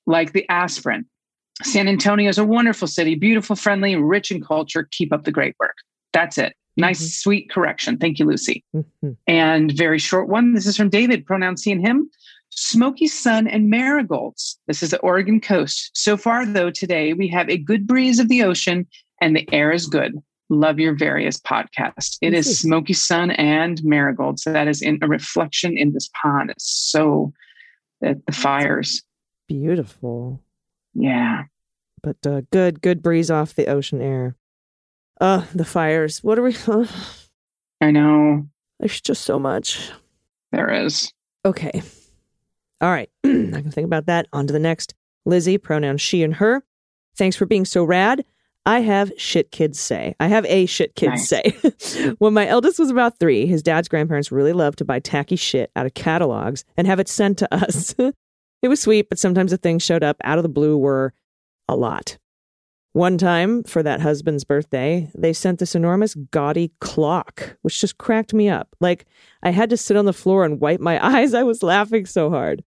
[0.05, 1.05] like the aspirin.
[1.63, 4.88] San Antonio is a wonderful city, beautiful, friendly, rich in culture.
[4.91, 5.76] Keep up the great work.
[6.13, 6.53] That's it.
[6.76, 7.22] Nice, Mhm.
[7.22, 7.97] sweet correction.
[7.97, 8.63] Thank you, Lucy.
[8.76, 9.18] Mhm.
[9.26, 10.53] And very short one.
[10.53, 12.11] This is from David, pronouncing him.
[12.49, 14.59] Smoky sun and marigolds.
[14.68, 15.91] This is the Oregon coast.
[15.93, 18.86] So far, though, today we have a good breeze of the ocean
[19.22, 20.22] and the air is good.
[20.49, 22.17] Love your various podcasts.
[22.21, 22.43] It Mhm.
[22.45, 24.43] smoky sun and marigolds.
[24.43, 26.51] That is in a reflection in this pond.
[26.51, 27.33] It's so
[28.01, 29.03] that the fires.
[29.47, 30.41] Beautiful.
[30.93, 31.43] Yeah.
[32.01, 34.35] But uh, good, good breeze off the ocean air.
[35.19, 36.23] Uh, the fires.
[36.23, 36.55] What are we?
[37.81, 38.47] I know
[38.79, 39.91] there's just so much.
[40.51, 41.11] there is.
[41.43, 41.81] Okay.
[42.79, 43.09] All right.
[43.25, 44.27] I can think about that.
[44.31, 44.93] On to the next.
[45.25, 46.63] Lizzie, pronoun she and her.
[47.17, 48.23] Thanks for being so rad.
[48.68, 50.13] I have shit kids say.
[50.20, 51.57] I have a shit kids say.
[52.18, 55.72] when my eldest was about three, his dad's grandparents really loved to buy tacky shit
[55.78, 57.95] out of catalogs and have it sent to us.
[57.97, 61.13] it was sweet, but sometimes the things showed up out of the blue were
[61.70, 62.18] a lot.
[62.91, 68.34] One time, for that husband's birthday, they sent this enormous gaudy clock, which just cracked
[68.34, 68.76] me up.
[68.82, 69.05] Like,
[69.43, 71.34] I had to sit on the floor and wipe my eyes.
[71.34, 72.65] I was laughing so hard.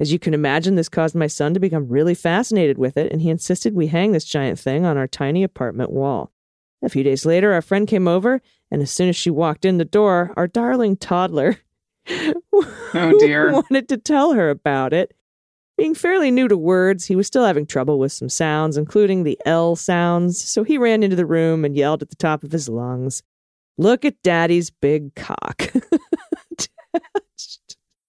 [0.00, 3.20] As you can imagine, this caused my son to become really fascinated with it, and
[3.20, 6.32] he insisted we hang this giant thing on our tiny apartment wall.
[6.82, 8.40] A few days later, our friend came over,
[8.70, 11.58] and as soon as she walked in the door, our darling toddler
[12.94, 13.52] Oh, dear.
[13.52, 15.14] wanted to tell her about it.
[15.76, 19.38] Being fairly new to words, he was still having trouble with some sounds, including the
[19.44, 22.68] L sounds, so he ran into the room and yelled at the top of his
[22.68, 23.22] lungs,
[23.76, 25.72] Look at Daddy's big cock.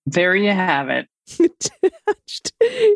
[0.05, 1.07] There you have it.
[1.39, 2.51] Attached.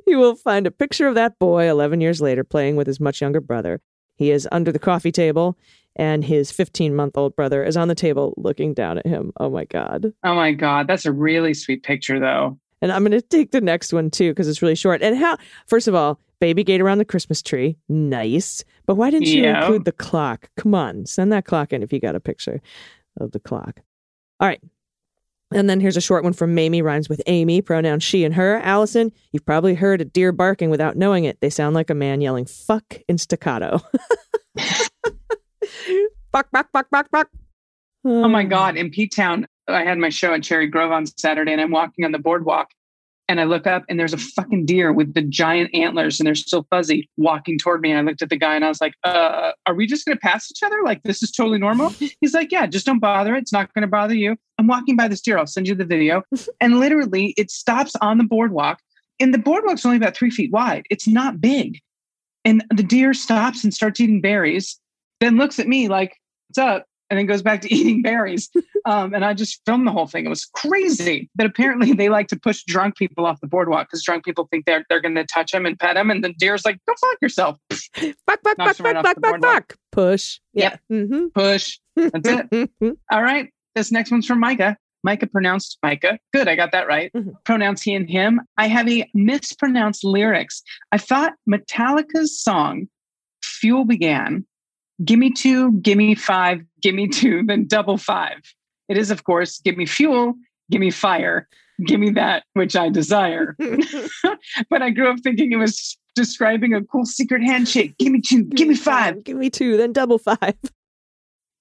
[0.08, 3.22] You will find a picture of that boy 11 years later playing with his much
[3.22, 3.82] younger brother.
[4.16, 5.58] He is under the coffee table,
[5.96, 9.32] and his 15 month old brother is on the table looking down at him.
[9.40, 10.14] Oh my God.
[10.24, 10.88] Oh my God.
[10.88, 12.58] That's a really sweet picture, though.
[12.82, 15.02] And I'm going to take the next one too because it's really short.
[15.02, 17.78] And how, first of all, baby gate around the Christmas tree.
[17.88, 18.64] Nice.
[18.86, 19.62] But why didn't you Yeah.
[19.62, 20.50] include the clock?
[20.58, 22.62] Come on, send that clock in if you got a picture
[23.22, 23.80] of the clock.
[24.42, 24.62] All right.
[25.54, 28.60] And then here's a short one from Mamie, rhymes with Amy, pronoun she and her.
[28.60, 31.40] Allison, you've probably heard a deer barking without knowing it.
[31.42, 33.80] They sound like a man yelling fuck in staccato.
[34.58, 37.30] fuck, fuck, fuck, fuck, fuck.
[38.06, 38.76] Oh my um, God.
[38.76, 42.04] In P Town, I had my show at Cherry Grove on Saturday and I'm walking
[42.06, 42.70] on the boardwalk
[43.30, 46.36] And I look up and there's a fucking deer with the giant antlers and they're
[46.36, 47.90] still fuzzy walking toward me.
[47.92, 50.18] And I looked at the guy and I was like, uh, are we just going
[50.18, 50.82] to pass each other?
[50.84, 51.90] Like, this is totally normal.
[52.22, 53.34] He's like, yeah, just don't bother.
[53.36, 53.40] it.
[53.40, 54.36] It's not going to bother you.
[54.60, 55.38] I'm walking by this deer.
[55.38, 56.24] I'll send you the video.
[56.62, 58.80] and literally, it stops on the boardwalk.
[59.20, 60.84] And the boardwalk's only about three feet wide.
[60.90, 61.80] It's not big.
[62.44, 64.78] And the deer stops and starts eating berries,
[65.22, 66.18] then looks at me like,
[66.50, 66.86] what's up?
[67.14, 68.50] And then goes back to eating berries.
[68.86, 70.26] Um, and I just filmed the whole thing.
[70.26, 71.30] It was crazy.
[71.36, 74.66] But apparently, they like to push drunk people off the boardwalk because drunk people think
[74.66, 76.10] they're, they're going to touch them and pet them.
[76.10, 77.60] And the deer's like, go fuck yourself.
[77.70, 79.76] Fuck, fuck, fuck, fuck, fuck, fuck, fuck.
[79.92, 80.40] Push.
[80.56, 80.80] Yep.
[80.90, 80.96] Yeah.
[80.98, 81.26] Mm-hmm.
[81.36, 81.80] Push.
[81.96, 82.72] That's it.
[83.12, 83.52] All right.
[83.76, 84.76] This next one's from Micah.
[85.04, 86.18] Micah pronounced Micah.
[86.34, 86.48] Good.
[86.48, 87.14] I got that right.
[87.14, 87.34] Mhm.
[87.44, 88.42] Pronouns he and him.
[88.58, 90.64] I have a mispronounced lyrics.
[90.92, 92.88] I thought Metallica's song
[93.44, 94.48] Fuel began.
[95.04, 98.40] Gimme two, gimme five, gimme two, then double five.
[98.90, 100.36] It is, of course, give me fuel,
[100.70, 101.48] give me fire,
[101.86, 103.56] give me that which I desire.
[104.70, 107.98] but I grew up thinking it was describing a cool secret handshake.
[107.98, 109.24] Give me two, give me five.
[109.24, 110.56] Give me two, then double five.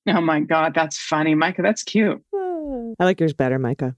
[0.05, 1.37] Oh my God, that's funny.
[1.37, 2.20] Micah, that's cute.
[2.35, 3.95] I like yours better, Micah.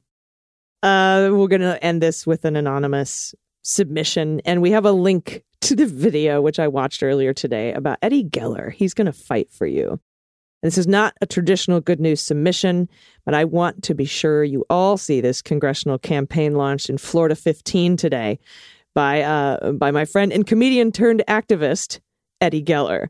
[0.83, 5.43] Uh, we're going to end this with an anonymous submission, and we have a link
[5.65, 8.71] to the video, which I watched earlier today, about Eddie Geller.
[8.71, 9.99] He's going to fight for you.
[10.63, 12.89] This is not a traditional good news submission,
[13.25, 17.35] but I want to be sure you all see this congressional campaign launched in Florida
[17.35, 18.39] 15 today
[18.95, 22.01] by uh, by my friend and comedian turned activist
[22.43, 23.09] Eddie Geller.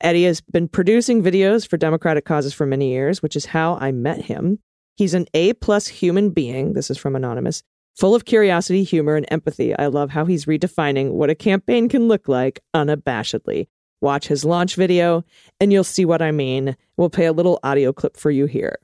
[0.00, 3.92] Eddie has been producing videos for Democratic causes for many years, which is how I
[3.92, 4.58] met him.
[4.96, 6.72] He's an A plus human being.
[6.72, 7.62] This is from Anonymous,
[7.96, 9.76] full of curiosity, humor, and empathy.
[9.76, 13.68] I love how he's redefining what a campaign can look like unabashedly.
[14.00, 15.24] Watch his launch video,
[15.60, 16.76] and you'll see what I mean.
[16.96, 18.78] We'll play a little audio clip for you here.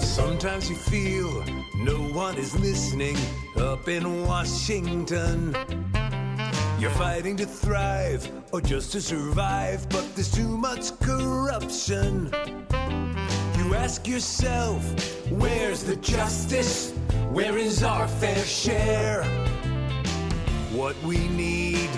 [0.00, 1.44] Sometimes you feel
[1.76, 3.16] no one is listening
[3.56, 5.56] up in Washington.
[6.80, 12.30] You're fighting to thrive or just to survive, but there's too much corruption.
[13.68, 14.82] You ask yourself,
[15.30, 16.92] where's the justice?
[17.32, 19.22] Where is our fair share?
[20.72, 21.90] What we need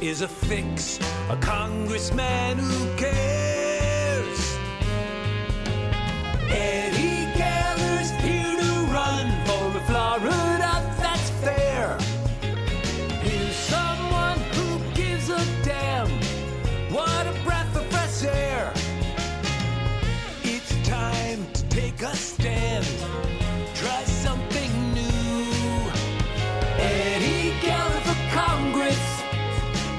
[0.00, 4.56] is a fix, a congressman who cares.
[6.48, 7.15] Eddie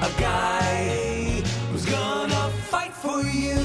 [0.08, 3.56] A guy who's gonna fight for you.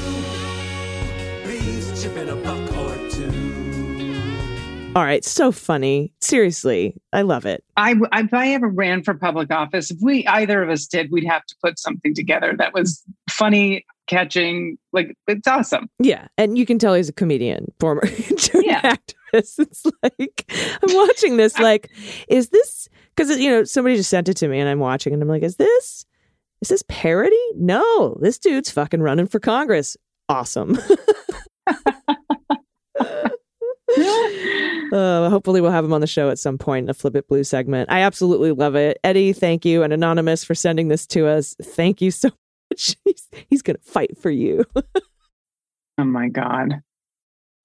[1.43, 4.91] Please chip in a buck or two.
[4.95, 6.11] All right, so funny.
[6.21, 7.63] Seriously, I love it.
[7.77, 11.25] I, if I ever ran for public office, if we either of us did, we'd
[11.25, 14.77] have to put something together that was funny, catching.
[14.91, 15.87] Like it's awesome.
[15.99, 18.01] Yeah, and you can tell he's a comedian, former
[18.37, 18.81] turned Yeah.
[18.81, 19.59] activist.
[19.59, 21.57] It's like I'm watching this.
[21.57, 21.89] Like,
[22.27, 25.21] is this because you know somebody just sent it to me, and I'm watching, and
[25.23, 26.05] I'm like, is this
[26.63, 27.35] is this parody?
[27.55, 29.97] No, this dude's fucking running for Congress.
[30.29, 30.79] Awesome.
[34.93, 37.27] Uh, hopefully, we'll have him on the show at some point in a Flip It
[37.27, 37.91] Blue segment.
[37.91, 38.99] I absolutely love it.
[39.03, 39.81] Eddie, thank you.
[39.81, 41.55] And Anonymous for sending this to us.
[41.63, 42.29] Thank you so
[42.69, 42.95] much.
[43.03, 44.65] He's, he's going to fight for you.
[45.97, 46.81] Oh my god.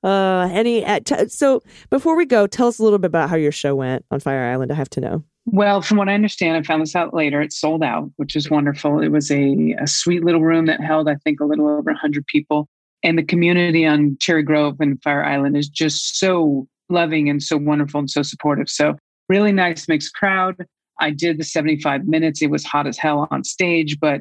[0.03, 3.37] Uh, any uh, t- so before we go, tell us a little bit about how
[3.37, 4.73] your show went on Fire Island.
[4.73, 5.25] I have to know.
[5.51, 7.41] Well, from what I understand, I found this out later.
[7.41, 9.01] It sold out, which is wonderful.
[9.01, 12.27] It was a, a sweet little room that held, I think, a little over 100
[12.27, 12.69] people.
[13.03, 17.57] And the community on Cherry Grove and Fire Island is just so loving and so
[17.57, 18.69] wonderful and so supportive.
[18.69, 18.97] So,
[19.31, 20.67] really nice mixed crowd.
[21.01, 22.43] I did the 75 minutes.
[22.43, 24.21] It was hot as hell on stage, but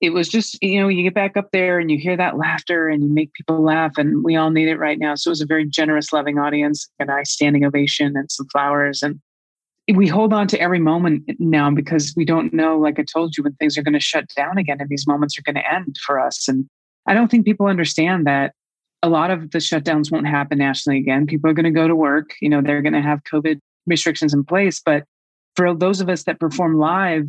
[0.00, 2.88] it was just, you know, you get back up there and you hear that laughter
[2.88, 5.14] and you make people laugh, and we all need it right now.
[5.14, 9.00] So, it was a very generous, loving audience, a nice standing ovation and some flowers.
[9.00, 9.20] And
[9.92, 13.44] we hold on to every moment now because we don't know, like I told you,
[13.44, 15.96] when things are going to shut down again and these moments are going to end
[16.04, 16.48] for us.
[16.48, 16.66] And
[17.06, 18.54] I don't think people understand that
[19.02, 21.26] a lot of the shutdowns won't happen nationally again.
[21.26, 24.32] People are going to go to work, you know, they're going to have COVID restrictions
[24.32, 24.80] in place.
[24.84, 25.04] But
[25.56, 27.28] for those of us that perform live,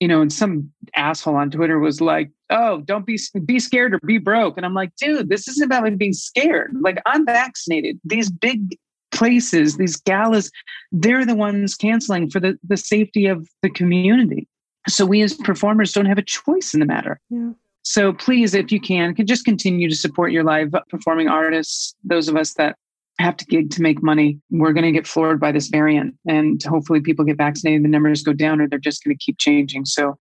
[0.00, 4.00] you know, and some asshole on Twitter was like, "Oh, don't be be scared or
[4.04, 6.74] be broke," and I'm like, "Dude, this isn't about me being scared.
[6.80, 8.00] Like, I'm vaccinated.
[8.02, 8.78] These big
[9.12, 10.50] places, these galas,
[10.92, 14.48] they're the ones canceling for the, the safety of the community.
[14.88, 17.20] So we as performers don't have a choice in the matter.
[17.28, 17.50] Yeah.
[17.82, 22.28] So please, if you can, can just continue to support your live performing artists, those
[22.28, 22.76] of us that
[23.20, 24.38] have to gig to make money.
[24.50, 27.84] We're going to get floored by this variant, and hopefully, people get vaccinated.
[27.84, 29.84] The numbers go down, or they're just going to keep changing.
[29.84, 30.16] So,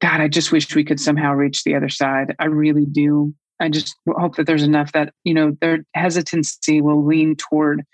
[0.00, 2.34] God, I just wish we could somehow reach the other side.
[2.38, 3.34] I really do.
[3.60, 7.84] I just hope that there's enough that you know their hesitancy will lean toward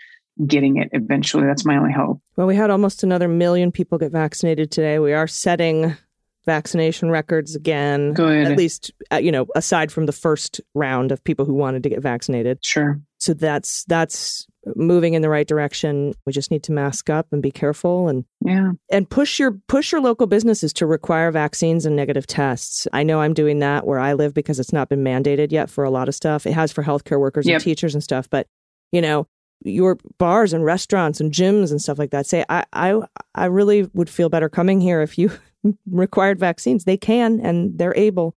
[0.46, 1.44] getting it eventually.
[1.46, 2.20] That's my only hope.
[2.36, 4.98] Well, we had almost another million people get vaccinated today.
[4.98, 5.96] We are setting
[6.46, 8.14] vaccination records again.
[8.14, 8.46] Good.
[8.46, 11.88] At least, uh, you know, aside from the first round of people who wanted to
[11.90, 12.58] get vaccinated.
[12.64, 12.98] Sure.
[13.18, 16.14] So that's that's moving in the right direction.
[16.26, 18.72] We just need to mask up and be careful and Yeah.
[18.90, 22.86] and push your push your local businesses to require vaccines and negative tests.
[22.92, 25.84] I know I'm doing that where I live because it's not been mandated yet for
[25.84, 26.46] a lot of stuff.
[26.46, 27.54] It has for healthcare workers Yep.
[27.56, 28.46] and teachers and stuff, but
[28.92, 29.26] you know,
[29.64, 33.00] your bars and restaurants and gyms and stuff like that say I I
[33.34, 35.30] I really would feel better coming here if you
[35.90, 36.84] required vaccines.
[36.84, 38.34] They can and they're able.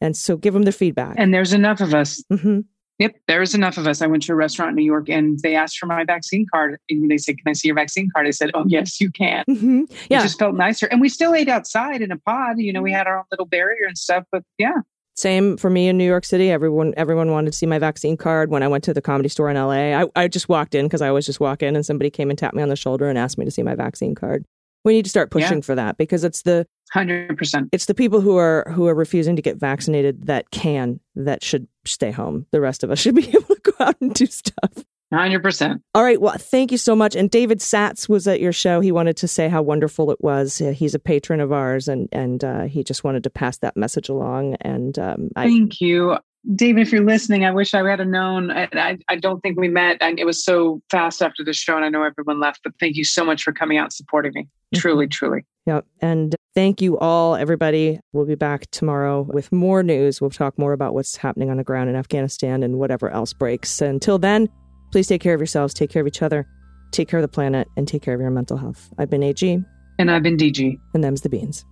[0.00, 1.14] And so give them the feedback.
[1.18, 2.22] And there's enough of us.
[2.30, 2.60] hmm
[3.00, 4.02] Yep, there's enough of us.
[4.02, 6.78] I went to a restaurant in New York and they asked for my vaccine card.
[6.88, 8.28] And they said, Can I see your vaccine card?
[8.28, 9.42] I said, Oh, yes, you can.
[9.48, 10.20] hmm Yeah.
[10.20, 10.86] It just felt nicer.
[10.86, 12.58] And we still ate outside in a pod.
[12.58, 14.24] You know, we had our own little barrier and stuff.
[14.30, 14.76] But yeah,
[15.16, 16.50] Same for me in New York City.
[16.50, 18.50] Everyone everyone wanted to see my vaccine card.
[18.50, 21.02] When I went to the comedy store in LA, I, I just walked in because
[21.02, 23.16] I always just walk in and somebody came and tapped me on the shoulder and
[23.16, 24.44] asked me to see my vaccine card.
[24.84, 27.68] We need to start pushing for that because it's the 100%.
[27.72, 31.68] it's the people who are who are refusing to get vaccinated that can that should
[31.86, 32.46] stay home.
[32.50, 34.84] The rest of us should be able to go out and do stuff.
[35.12, 35.80] 100%.
[35.94, 36.20] All right.
[36.20, 37.14] Well, thank you so much.
[37.14, 38.80] And David Satz was at your show.
[38.80, 40.60] He wanted to say how wonderful it was.
[40.60, 43.76] Uh, He's a patron of ours, and and uh, he just wanted to pass that
[43.76, 44.56] message along.
[44.60, 46.16] And um, I, Thank you.
[46.54, 48.50] David, if you're listening, I wish I had known.
[48.50, 49.98] I, I, I don't think we met.
[50.02, 52.60] I, it was so fast after the show, and I know everyone left.
[52.62, 54.48] But thank you so much for coming out and supporting me.
[54.74, 55.46] Truly, truly.
[55.66, 55.86] Yep.
[56.00, 57.98] And thank you all, everybody.
[58.12, 60.20] We'll be back tomorrow with more news.
[60.20, 63.80] We'll talk more about what's happening on the ground in Afghanistan and whatever else breaks.
[63.80, 64.48] Until then,
[64.94, 66.46] please take care of yourselves, take care of each other,
[66.92, 68.90] take care of the planet, and take care of your mental health.
[68.96, 69.60] I've been AG,
[69.98, 70.78] And I've been DG.
[70.94, 71.64] and them's the beans.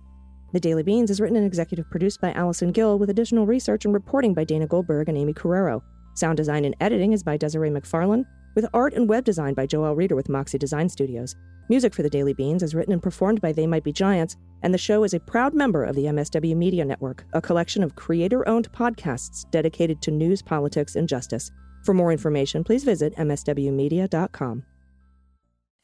[0.51, 3.93] The Daily Beans is written and executive produced by Allison Gill with additional research and
[3.93, 5.81] reporting by Dana Goldberg and Amy Carrero.
[6.15, 9.95] Sound design and editing is by Desiree McFarlane, with art and web design by Joel
[9.95, 11.33] Reeder with Moxie Design Studios.
[11.69, 14.73] Music for the Daily Beans is written and performed by They Might Be Giants, and
[14.73, 18.45] the show is a proud member of the MSW Media Network, a collection of creator
[18.49, 21.49] owned podcasts dedicated to news, politics, and justice.
[21.83, 24.63] For more information, please visit MSWmedia.com.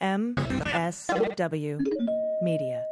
[0.02, 1.82] MSW
[2.41, 2.86] Media.